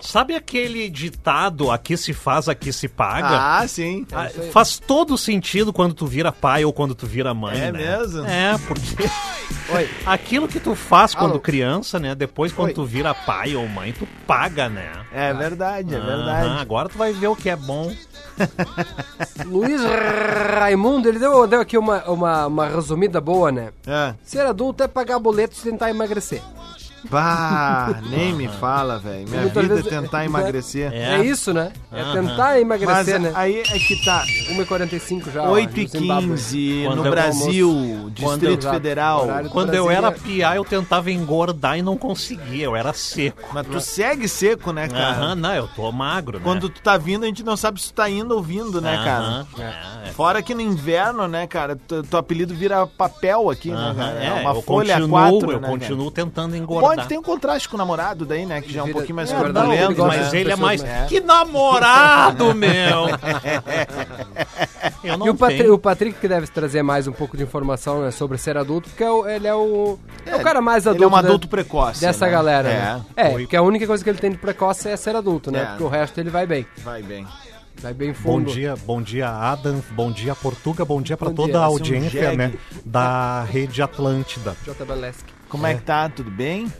sabe 0.00 0.34
aquele 0.34 0.88
ditado 0.90 1.70
aqui 1.70 1.96
se 1.96 2.12
faz, 2.12 2.48
aqui 2.48 2.72
se 2.72 2.88
paga? 2.88 3.28
Ah, 3.60 3.68
sim. 3.68 4.06
Ah, 4.12 4.28
faz 4.52 4.78
todo 4.78 5.16
sentido 5.18 5.72
quando 5.72 5.94
tu 5.94 6.06
vira 6.06 6.30
pai 6.32 6.64
ou 6.64 6.72
quando 6.72 6.94
tu 6.94 7.06
vira 7.06 7.32
mãe, 7.34 7.58
É 7.58 7.72
né? 7.72 7.78
mesmo? 7.78 8.24
É, 8.26 8.56
porque 8.66 9.04
Oi. 9.74 9.88
aquilo 10.04 10.46
que 10.48 10.60
tu 10.60 10.74
faz 10.74 11.14
quando 11.14 11.32
Alô. 11.32 11.40
criança, 11.40 11.98
né? 11.98 12.14
Depois 12.14 12.52
quando 12.52 12.68
Oi. 12.68 12.74
tu 12.74 12.84
vira 12.84 13.14
pai 13.14 13.56
ou 13.56 13.66
mãe, 13.68 13.92
tu 13.92 14.06
paga, 14.26 14.68
né? 14.68 14.90
É 15.12 15.32
verdade, 15.32 15.94
é 15.94 16.00
verdade. 16.00 16.60
agora 16.60 16.88
tu 16.88 16.98
vai 16.98 17.12
ver 17.12 17.28
o 17.28 17.36
que 17.36 17.48
é 17.48 17.56
bom. 17.56 17.92
Luiz 19.46 19.80
Raimundo, 20.58 21.08
ele 21.08 21.18
deu, 21.18 21.46
deu 21.46 21.60
aqui 21.60 21.78
uma, 21.78 22.04
uma, 22.04 22.46
uma 22.46 22.68
resumida 22.68 23.20
boa, 23.20 23.50
né? 23.50 23.70
É. 23.86 24.14
Ser 24.24 24.40
adulto 24.40 24.82
é 24.82 24.88
pagar 24.88 25.18
boletos 25.18 25.58
e 25.60 25.70
tentar 25.70 25.90
emagrecer. 25.90 26.42
Bah, 27.10 28.00
nem 28.10 28.32
me 28.34 28.48
fala, 28.48 28.98
velho. 28.98 29.28
Minha 29.28 29.42
Muitas 29.42 29.62
vida 29.62 29.74
é 29.74 29.76
vezes- 29.82 29.90
tentar 29.90 30.24
emagrecer. 30.24 30.92
É, 30.92 31.24
isso, 31.24 31.52
né? 31.52 31.72
É 31.92 32.00
Aham. 32.00 32.12
tentar 32.12 32.36
Mas 32.36 32.60
emagrecer, 32.62 33.20
né? 33.20 33.32
aí 33.34 33.60
é 33.60 33.78
que 33.78 34.04
tá. 34.04 34.22
1h45 34.50 35.30
já. 35.32 35.42
ó, 35.42 35.50
8 35.50 35.78
e 35.78 35.82
no 35.84 35.88
Zimbábue. 35.88 36.26
15 36.28 36.82
Quando 36.86 36.98
no 36.98 37.06
eu- 37.06 37.10
Brasil, 37.10 37.68
Quando 37.70 38.10
Distrito 38.40 38.66
eu- 38.66 38.72
Federal. 38.72 39.22
horário 39.24 39.48
do 39.48 39.52
Quando 39.52 39.74
eu 39.74 39.84
Brasília. 39.86 40.08
era 40.08 40.16
piá, 40.18 40.56
eu 40.56 40.64
tentava 40.64 41.10
engordar 41.10 41.78
e 41.78 41.82
não 41.82 41.96
conseguia, 41.96 42.64
eu 42.64 42.76
era 42.76 42.92
seco. 42.92 43.42
Mas 43.52 43.66
tu 43.66 43.80
segue 43.80 44.28
seco, 44.28 44.72
né, 44.72 44.88
cara? 44.88 45.08
Aham, 45.10 45.34
não, 45.34 45.54
eu 45.54 45.68
tô 45.68 45.90
magro, 45.92 46.38
né? 46.38 46.44
Quando 46.44 46.68
tu 46.68 46.80
tá 46.80 46.96
vindo, 46.96 47.24
a 47.24 47.26
gente 47.26 47.42
não 47.42 47.56
sabe 47.56 47.80
se 47.80 47.88
tu 47.92 47.94
tá 47.94 48.08
indo 48.10 48.34
ou 48.34 48.42
vindo, 48.42 48.80
né, 48.80 48.96
cara? 49.04 49.24
Aham, 49.24 49.46
é, 49.58 50.08
é. 50.08 50.12
Fora 50.12 50.42
que 50.42 50.54
no 50.54 50.60
inverno, 50.60 51.26
né, 51.28 51.46
cara, 51.46 51.76
tu, 51.76 52.02
teu 52.02 52.18
apelido 52.18 52.54
vira 52.54 52.86
papel 52.86 53.50
aqui, 53.50 53.70
né, 53.70 53.76
Aham, 53.76 53.94
cara? 53.94 54.24
é, 54.24 54.32
uma 54.40 54.54
eu 54.54 54.62
folha 54.62 54.94
continuo, 54.94 55.18
A4, 55.18 55.52
eu 55.52 55.60
né, 55.60 55.68
continuo 55.68 56.10
tentando 56.10 56.56
engordar. 56.56 56.95
Pode 56.96 57.08
ter 57.08 57.18
um 57.18 57.22
contraste 57.22 57.68
com 57.68 57.76
o 57.76 57.78
namorado 57.78 58.24
daí, 58.24 58.44
né, 58.46 58.60
que 58.60 58.72
já 58.72 58.80
é 58.80 58.82
um 58.82 58.92
pouquinho 58.92 59.14
mais 59.16 59.30
É, 59.30 59.34
Não, 59.34 59.44
turbulento, 59.44 60.02
né? 60.02 60.08
mas 60.16 60.30
de 60.30 60.36
ele 60.36 60.52
é 60.52 60.56
mais. 60.56 60.82
mais- 60.82 61.08
Que 61.08 61.20
namorado, 61.20 62.54
meu! 62.54 63.06
Eu 65.02 65.16
não 65.18 65.26
E 65.26 65.30
o, 65.30 65.34
Patri- 65.34 65.68
o 65.70 65.78
Patrick 65.78 66.18
que 66.18 66.28
deve 66.28 66.46
trazer 66.48 66.82
mais 66.82 67.06
um 67.06 67.12
pouco 67.12 67.36
de 67.36 67.42
informação 67.42 68.02
né, 68.02 68.10
sobre 68.10 68.38
ser 68.38 68.56
adulto, 68.56 68.88
porque 68.88 69.04
é 69.04 69.10
o- 69.10 69.28
ele 69.28 69.46
é 69.46 69.54
o, 69.54 69.98
é 70.24 70.36
o 70.36 70.40
cara 70.42 70.60
mais 70.60 70.86
adulto. 70.86 70.98
Ele 70.98 71.04
é 71.04 71.08
um 71.08 71.10
da- 71.10 71.18
adulto 71.28 71.48
precoce, 71.48 72.00
Dessa 72.00 72.26
né? 72.26 72.32
galera. 72.32 72.68
É. 72.68 72.72
né? 72.74 73.04
É, 73.16 73.28
porque 73.30 73.56
a 73.56 73.62
única 73.62 73.86
coisa 73.86 74.02
que 74.02 74.10
ele 74.10 74.18
tem 74.18 74.30
de 74.30 74.36
precoce 74.38 74.88
é 74.88 74.96
ser 74.96 75.14
adulto, 75.14 75.50
né? 75.50 75.62
É. 75.62 75.66
Porque 75.66 75.84
o 75.84 75.88
resto 75.88 76.18
ele 76.18 76.30
vai 76.30 76.46
bem. 76.46 76.66
Vai 76.78 77.02
bem. 77.02 77.26
Vai 77.78 77.92
bem 77.92 78.08
Bom 78.12 78.14
fundo. 78.38 78.50
dia, 78.52 78.74
bom 78.86 79.02
dia 79.02 79.28
Adams, 79.28 79.84
bom 79.90 80.10
dia 80.10 80.34
Portuga, 80.34 80.82
bom 80.82 81.02
dia 81.02 81.14
pra 81.16 81.28
Bom 81.28 81.34
toda 81.34 81.48
dia, 81.52 81.58
a 81.60 81.64
é 81.64 81.66
um 81.66 81.70
audiência, 81.72 82.10
jegue. 82.22 82.36
né, 82.36 82.52
da 82.84 83.42
Rede 83.44 83.82
Atlântida. 83.82 84.56
J. 84.64 84.82
Beleski. 84.84 85.24
Como 85.50 85.66
é. 85.66 85.74
que 85.74 85.82
tá? 85.82 86.08
Tudo 86.08 86.30
bem? 86.30 86.72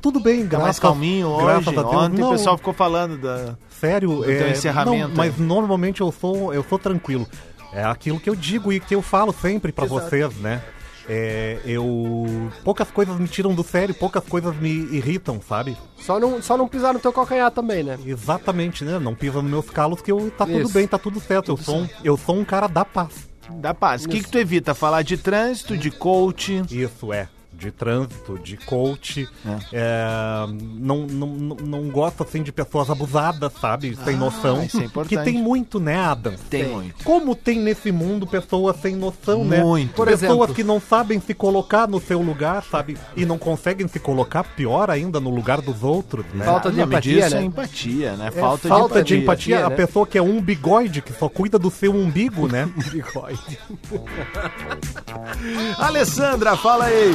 Tudo 0.00 0.20
bem, 0.20 0.42
Tá 0.42 0.48
graças 0.48 0.64
mais 0.64 0.78
calminho 0.78 1.36
graças 1.36 1.66
hoje? 1.68 1.78
a 1.78 1.82
Deus. 1.82 1.94
Ontem 1.94 2.20
Não, 2.20 2.28
o 2.28 2.32
pessoal 2.32 2.56
ficou 2.56 2.72
falando 2.72 3.18
da... 3.18 3.56
Sério, 3.68 4.16
do 4.16 4.24
teu 4.24 4.50
encerramento 4.50 5.08
não, 5.08 5.16
mas 5.16 5.36
normalmente 5.38 6.00
eu 6.00 6.12
sou, 6.12 6.52
eu 6.52 6.64
sou 6.68 6.78
tranquilo. 6.78 7.26
É 7.72 7.84
aquilo 7.84 8.18
que 8.18 8.28
eu 8.28 8.34
digo 8.34 8.72
e 8.72 8.80
que 8.80 8.94
eu 8.94 9.02
falo 9.02 9.32
sempre 9.32 9.72
pra 9.72 9.84
Exato. 9.84 10.00
vocês, 10.00 10.34
né? 10.36 10.62
É, 11.08 11.58
eu 11.64 12.50
poucas 12.62 12.90
coisas 12.90 13.18
me 13.18 13.26
tiram 13.26 13.54
do 13.54 13.64
sério, 13.64 13.94
poucas 13.94 14.22
coisas 14.24 14.54
me 14.56 14.68
irritam, 14.68 15.40
sabe? 15.40 15.76
Só 15.96 16.20
não, 16.20 16.40
só 16.42 16.56
não 16.56 16.68
pisar 16.68 16.92
no 16.94 17.00
teu 17.00 17.12
calcanhar 17.12 17.50
também, 17.50 17.82
né? 17.82 17.98
Exatamente, 18.04 18.84
né? 18.84 18.98
Não 18.98 19.14
pisa 19.14 19.40
nos 19.42 19.50
meus 19.50 19.70
calos 19.70 20.00
que 20.02 20.12
eu 20.12 20.30
tá 20.30 20.46
tudo 20.46 20.60
Isso. 20.60 20.72
bem, 20.72 20.86
tá 20.86 20.98
tudo 20.98 21.18
certo. 21.18 21.50
eu 21.50 21.56
sou 21.56 21.78
um, 21.78 21.88
eu 22.04 22.16
sou 22.16 22.36
um 22.38 22.44
cara 22.44 22.66
da 22.68 22.84
paz. 22.84 23.28
Da 23.54 23.74
paz. 23.74 24.04
O 24.04 24.08
que, 24.08 24.22
que 24.22 24.30
tu 24.30 24.38
evita? 24.38 24.74
Falar 24.74 25.02
de 25.02 25.16
trânsito, 25.16 25.76
de 25.76 25.90
coach. 25.90 26.62
Isso 26.70 27.12
é. 27.12 27.28
De 27.60 27.70
trânsito, 27.70 28.38
de 28.38 28.56
coach. 28.56 29.28
É, 29.70 30.46
não, 30.78 31.06
não, 31.06 31.26
não, 31.26 31.56
não 31.56 31.88
gosto 31.90 32.22
assim 32.22 32.42
de 32.42 32.50
pessoas 32.50 32.88
abusadas, 32.88 33.52
sabe? 33.60 33.94
Sem 34.02 34.14
Ah, 34.14 34.18
noção. 34.18 34.62
isso 34.64 34.80
é 34.80 34.84
importante. 34.84 35.18
Que 35.18 35.24
tem 35.30 35.42
muito, 35.42 35.78
né, 35.78 35.96
Adam? 35.96 36.32
Tem 36.48 36.64
muito. 36.68 37.04
Como 37.04 37.34
tem 37.34 37.58
nesse 37.60 37.92
mundo 37.92 38.26
pessoas 38.26 38.76
sem 38.80 38.96
noção, 38.96 39.44
né? 39.44 39.62
Muito. 39.62 39.92
Por 39.92 40.06
pessoas 40.08 40.30
exemplo. 40.32 40.54
que 40.54 40.64
não 40.64 40.80
sabem 40.80 41.20
se 41.20 41.34
colocar 41.34 41.86
no 41.86 42.00
seu 42.00 42.22
lugar, 42.22 42.64
sabe? 42.64 42.96
E 43.14 43.26
não 43.26 43.36
conseguem 43.36 43.86
se 43.86 44.00
colocar, 44.00 44.42
pior 44.42 44.88
ainda, 44.90 45.20
no 45.20 45.28
lugar 45.28 45.60
dos 45.60 45.82
outros, 45.82 46.24
né? 46.32 46.46
Falta 46.46 46.70
de 46.70 46.78
nome 46.78 46.92
empatia, 46.94 47.22
disso 47.24 47.34
né? 47.36 47.42
é 47.42 47.44
empatia, 47.44 48.12
né? 48.16 48.26
É 48.28 48.30
falta, 48.30 48.68
falta 48.68 49.02
de 49.02 49.08
de 49.16 49.22
empatia. 49.22 49.56
empatia, 49.56 49.66
a 49.66 49.70
né? 49.70 49.76
pessoa 49.76 50.06
que 50.06 50.16
é 50.16 50.22
um 50.22 50.40
bigoide, 50.40 51.02
que 51.02 51.12
só 51.12 51.28
cuida 51.28 51.58
do 51.58 51.70
seu 51.70 51.94
umbigo, 51.94 52.48
né? 52.48 52.70
Bigode. 52.90 53.58
Alessandra, 55.78 56.56
fala 56.56 56.86
aí. 56.86 57.10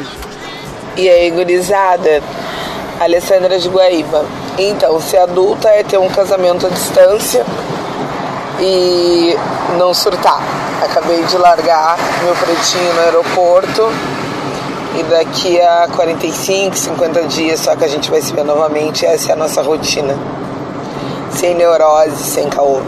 E 0.97 1.10
aí, 1.10 1.29
gurizada? 1.29 2.23
Alessandra 3.01 3.60
de 3.60 3.67
Guaíba. 3.67 4.23
Então, 4.58 5.01
ser 5.01 5.17
adulta 5.17 5.67
é 5.67 5.84
ter 5.84 5.97
um 5.97 6.08
casamento 6.08 6.65
à 6.65 6.69
distância 6.69 7.45
e 8.62 9.36
não 9.77 9.93
surtar. 9.93 10.41
Acabei 10.81 11.21
de 11.23 11.38
largar 11.38 11.97
meu 12.23 12.34
pretinho 12.36 12.93
no 12.93 13.01
aeroporto 13.01 13.91
e 14.97 15.03
daqui 15.03 15.60
a 15.60 15.89
45, 15.93 16.77
50 16.77 17.23
dias 17.23 17.60
só 17.60 17.75
que 17.75 17.84
a 17.84 17.89
gente 17.89 18.10
vai 18.10 18.21
se 18.21 18.31
ver 18.34 18.45
novamente. 18.45 19.05
Essa 19.05 19.31
é 19.31 19.34
a 19.34 19.36
nossa 19.36 19.62
rotina. 19.62 20.17
Sem 21.31 21.55
neurose, 21.55 22.23
sem 22.23 22.47
caô. 22.47 22.79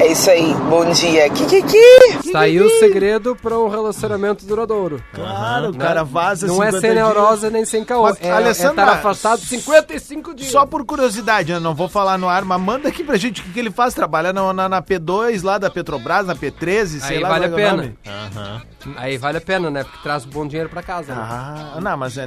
É 0.00 0.12
isso 0.12 0.30
aí. 0.30 0.54
Bom 0.70 0.88
dia. 0.92 1.28
Kikiki. 1.28 2.30
Tá 2.32 2.40
aí 2.40 2.60
o 2.60 2.68
segredo 2.78 3.34
pra 3.34 3.58
um 3.58 3.68
relacionamento 3.68 4.46
duradouro. 4.46 5.02
Claro, 5.12 5.68
o 5.70 5.72
Né? 5.72 5.78
cara 5.78 6.04
vaza 6.04 6.46
Não 6.46 6.62
é 6.62 6.66
50 6.66 6.80
sem 6.80 6.92
dias. 6.92 7.04
neurose 7.04 7.50
nem 7.50 7.64
sem 7.64 7.84
caô. 7.84 8.02
Mas, 8.02 8.16
É, 8.20 8.30
Alessandra, 8.30 8.82
é 8.82 8.86
estar 8.86 8.98
afastado 8.98 9.40
55 9.40 10.34
dias. 10.34 10.50
Só 10.52 10.64
por 10.66 10.84
curiosidade, 10.84 11.50
eu 11.50 11.58
não 11.60 11.74
vou 11.74 11.88
falar 11.88 12.16
no 12.16 12.28
ar, 12.28 12.44
mas 12.44 12.60
manda 12.60 12.88
aqui 12.88 13.02
pra 13.02 13.16
gente 13.16 13.40
o 13.40 13.44
que, 13.44 13.50
que 13.52 13.58
ele 13.58 13.70
faz. 13.72 13.92
Trabalha 13.92 14.32
na, 14.32 14.52
na, 14.52 14.68
na 14.68 14.82
P2 14.82 15.42
lá 15.42 15.58
da 15.58 15.68
Petrobras, 15.68 16.26
na 16.26 16.36
P13, 16.36 17.00
sei 17.00 17.16
Aí 17.16 17.22
lá. 17.22 17.28
vale 17.30 17.46
a 17.46 17.48
qual 17.48 17.58
é 17.58 17.64
o 17.66 17.70
pena. 17.70 17.76
nome. 17.82 18.96
Aí 18.96 19.18
vale 19.18 19.38
a 19.38 19.40
pena, 19.40 19.70
né? 19.70 19.82
Porque 19.84 19.98
traz 20.02 20.24
bom 20.24 20.46
dinheiro 20.46 20.68
pra 20.68 20.82
casa. 20.82 21.12
né? 21.14 21.20
Ah, 21.20 21.78
não, 21.80 21.96
mas 21.96 22.16
é. 22.16 22.26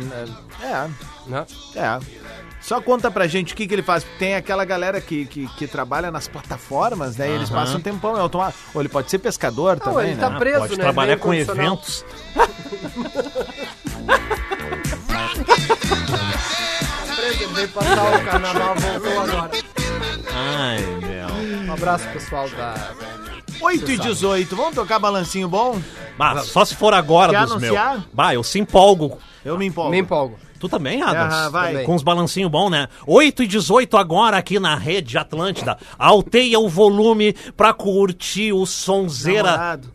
É. 0.62 0.88
Né? 1.28 1.46
É. 1.76 2.00
Só 2.62 2.80
conta 2.80 3.10
pra 3.10 3.26
gente 3.28 3.54
o 3.54 3.56
que, 3.58 3.68
que 3.68 3.74
ele 3.74 3.82
faz. 3.82 4.06
Tem 4.20 4.36
aquela 4.36 4.64
galera 4.64 5.02
que, 5.02 5.26
que, 5.26 5.48
que 5.58 5.68
trabalha 5.68 6.12
nas 6.12 6.28
plataformas, 6.28 7.18
né? 7.18 7.28
E 7.30 7.32
eles 7.34 7.50
passam 7.50 7.78
um 7.78 7.82
tempão 7.82 8.16
em 8.16 8.20
automático. 8.20 8.60
Ou 8.76 8.82
ele 8.82 8.90
pode 8.90 9.10
ser 9.10 9.18
pescador 9.20 9.80
também, 9.80 10.12
ele 10.12 10.16
né? 10.16 10.22
tá 10.30 10.38
preso, 10.38 10.60
Pode 10.60 10.78
né? 10.78 10.84
trabalhar 10.84 11.08
Meio 11.16 11.20
com 11.20 11.30
condicional. 11.30 11.66
eventos. 11.66 12.06
Ele 17.18 17.46
veio 17.48 17.70
passar 17.70 18.16
o 18.22 18.26
carnaval, 18.26 18.76
voltou 18.76 19.22
agora. 19.22 19.52
Ai, 20.34 20.80
meu. 21.02 21.66
Um 21.68 21.74
abraço, 21.74 22.08
pessoal 22.10 22.50
da. 22.50 22.92
8 23.60 23.92
e 23.92 23.98
18, 23.98 24.56
vamos 24.56 24.74
tocar 24.76 24.98
balancinho 24.98 25.48
bom? 25.48 25.80
Mas 26.18 26.48
só 26.48 26.66
se 26.66 26.76
for 26.76 26.94
agora 26.94 27.32
Quer 27.32 27.42
dos 27.46 27.62
meus. 27.62 27.64
anunciar? 27.78 28.06
Bah, 28.12 28.34
eu 28.34 28.44
se 28.44 28.60
empolgo. 28.60 29.20
Eu 29.46 29.58
me 29.58 29.68
empolgo. 29.68 29.92
Me 29.92 30.00
empolgo. 30.00 30.40
Tu 30.62 30.70
também, 30.70 31.02
Adams? 31.02 31.34
Aham, 31.34 31.50
vai. 31.50 31.72
Também. 31.72 31.86
Com 31.88 31.96
os 31.96 32.04
balancinhos 32.04 32.52
bons, 32.52 32.70
né? 32.70 32.88
8 33.08 33.42
e 33.42 33.48
18 33.48 33.98
agora 33.98 34.38
aqui 34.38 34.60
na 34.60 34.76
Rede 34.76 35.18
Atlântida. 35.18 35.76
Alteia 35.98 36.60
o 36.60 36.70
volume 36.70 37.34
pra 37.58 37.74
curtir 37.74 38.54
o 38.54 38.64
sonzeira. 38.68 39.44
Namorado. 39.52 39.92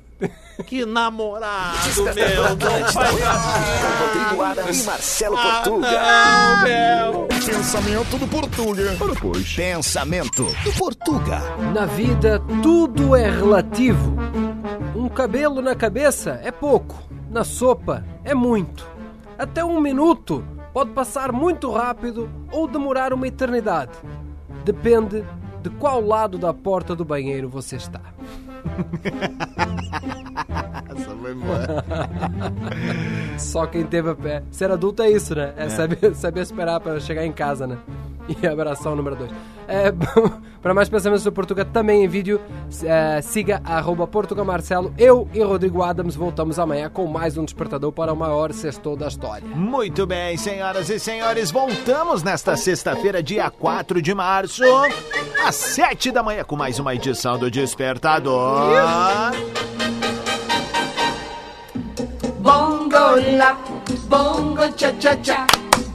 Que 0.67 0.87
namorado, 0.87 1.77
Despertador 1.85 2.71
meu. 2.71 4.43
Adams 4.43 4.83
e 4.83 4.87
Marcelo 4.87 5.37
Ah, 5.37 5.61
Portuga. 5.63 5.91
não, 5.91 6.63
meu. 6.63 7.29
Pensamento 7.45 8.17
do 8.19 8.27
Portuga. 8.27 8.97
Pois. 9.21 9.53
Pensamento 9.53 10.45
do 10.65 10.73
Portuga. 10.73 11.43
Na 11.75 11.85
vida, 11.87 12.43
tudo 12.63 13.15
é 13.15 13.31
relativo. 13.31 14.17
Um 14.97 15.09
cabelo 15.11 15.61
na 15.61 15.75
cabeça 15.75 16.41
é 16.43 16.51
pouco, 16.51 16.97
na 17.31 17.45
sopa 17.45 18.03
é 18.25 18.35
muito. 18.35 18.87
Até 19.39 19.63
um 19.63 19.79
minuto 19.79 20.43
pode 20.77 20.91
passar 20.91 21.33
muito 21.33 21.73
rápido 21.73 22.29
ou 22.53 22.69
demorar 22.69 23.15
uma 23.15 23.27
eternidade. 23.27 23.93
Depende 24.63 25.25
de 25.63 25.71
qual 25.71 26.03
lado 26.03 26.37
da 26.37 26.53
porta 26.53 26.95
do 26.95 27.03
banheiro 27.03 27.49
você 27.49 27.77
está. 27.77 28.03
Só 33.39 33.67
quem 33.67 33.87
teve 33.87 34.11
a 34.11 34.15
pé. 34.15 34.43
Ser 34.51 34.71
adulto 34.71 35.03
é 35.03 35.11
isso, 35.11 35.35
né? 35.35 35.55
É, 35.57 35.71
Saber, 35.71 36.15
saber 36.15 36.43
esperar 36.43 36.79
para 36.79 37.01
chegar 37.01 37.25
em 37.25 37.33
casa, 37.33 37.67
né? 37.67 37.79
E 38.43 38.47
abraçar 38.47 38.93
o 38.93 38.97
número 38.97 39.17
2. 39.17 39.31
É, 39.69 39.93
para 40.61 40.75
mais 40.75 40.89
pensamentos 40.89 41.25
do 41.25 41.33
Portuga 41.33 41.65
também 41.65 42.05
em 42.05 42.09
vídeo, 42.09 42.41
é, 42.85 43.21
siga 43.23 43.61
arroba 43.65 44.07
Portuga 44.07 44.45
Marcelo. 44.45 44.93
Eu 44.99 45.29
e 45.33 45.43
Rodrigo 45.43 45.83
Adams 45.83 46.15
voltamos 46.15 46.59
amanhã 46.59 46.89
com 46.89 47.07
mais 47.07 47.37
um 47.37 47.45
despertador 47.45 47.93
para 47.93 48.13
o 48.13 48.17
maior 48.17 48.53
sextou 48.53 48.97
da 48.97 49.09
história. 49.09 49.47
Muito 49.47 50.07
bem, 50.07 50.37
senhoras 50.37 50.91
e 50.91 50.99
senhores, 50.99 51.51
voltamos 51.51 52.23
nesta 52.23 52.57
sexta-feira, 52.57 53.23
dia 53.23 53.51
4 53.51 54.03
de 54.03 54.15
março, 54.15 54.63
às 55.45 55.55
7 55.55 56.11
da 56.11 56.23
manhã, 56.23 56.45
com 56.45 56.57
mais 56.57 56.79
uma 56.79 56.95
edição 56.95 57.39
do 57.39 57.51
Despertador. 57.51 59.33
Bongo 62.41 63.37
la, 63.37 63.57
bongo 64.09 64.63
cha 64.77 64.95
cha 65.01 65.19
cha, 65.23 65.47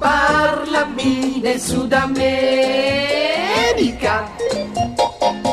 parlami 0.02 1.40
de 1.40 1.58
Sudamérica. 1.60 2.26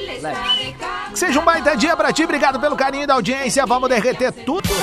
Seja 1.13 1.41
um 1.41 1.43
baita 1.43 1.75
dia 1.75 1.97
pra 1.97 2.13
ti, 2.13 2.23
obrigado 2.23 2.57
pelo 2.57 2.77
carinho 2.77 3.05
da 3.05 3.15
audiência. 3.15 3.65
Vamos 3.65 3.89
derreter 3.89 4.31
tudo. 4.31 4.69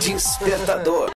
Despertador. 0.00 1.06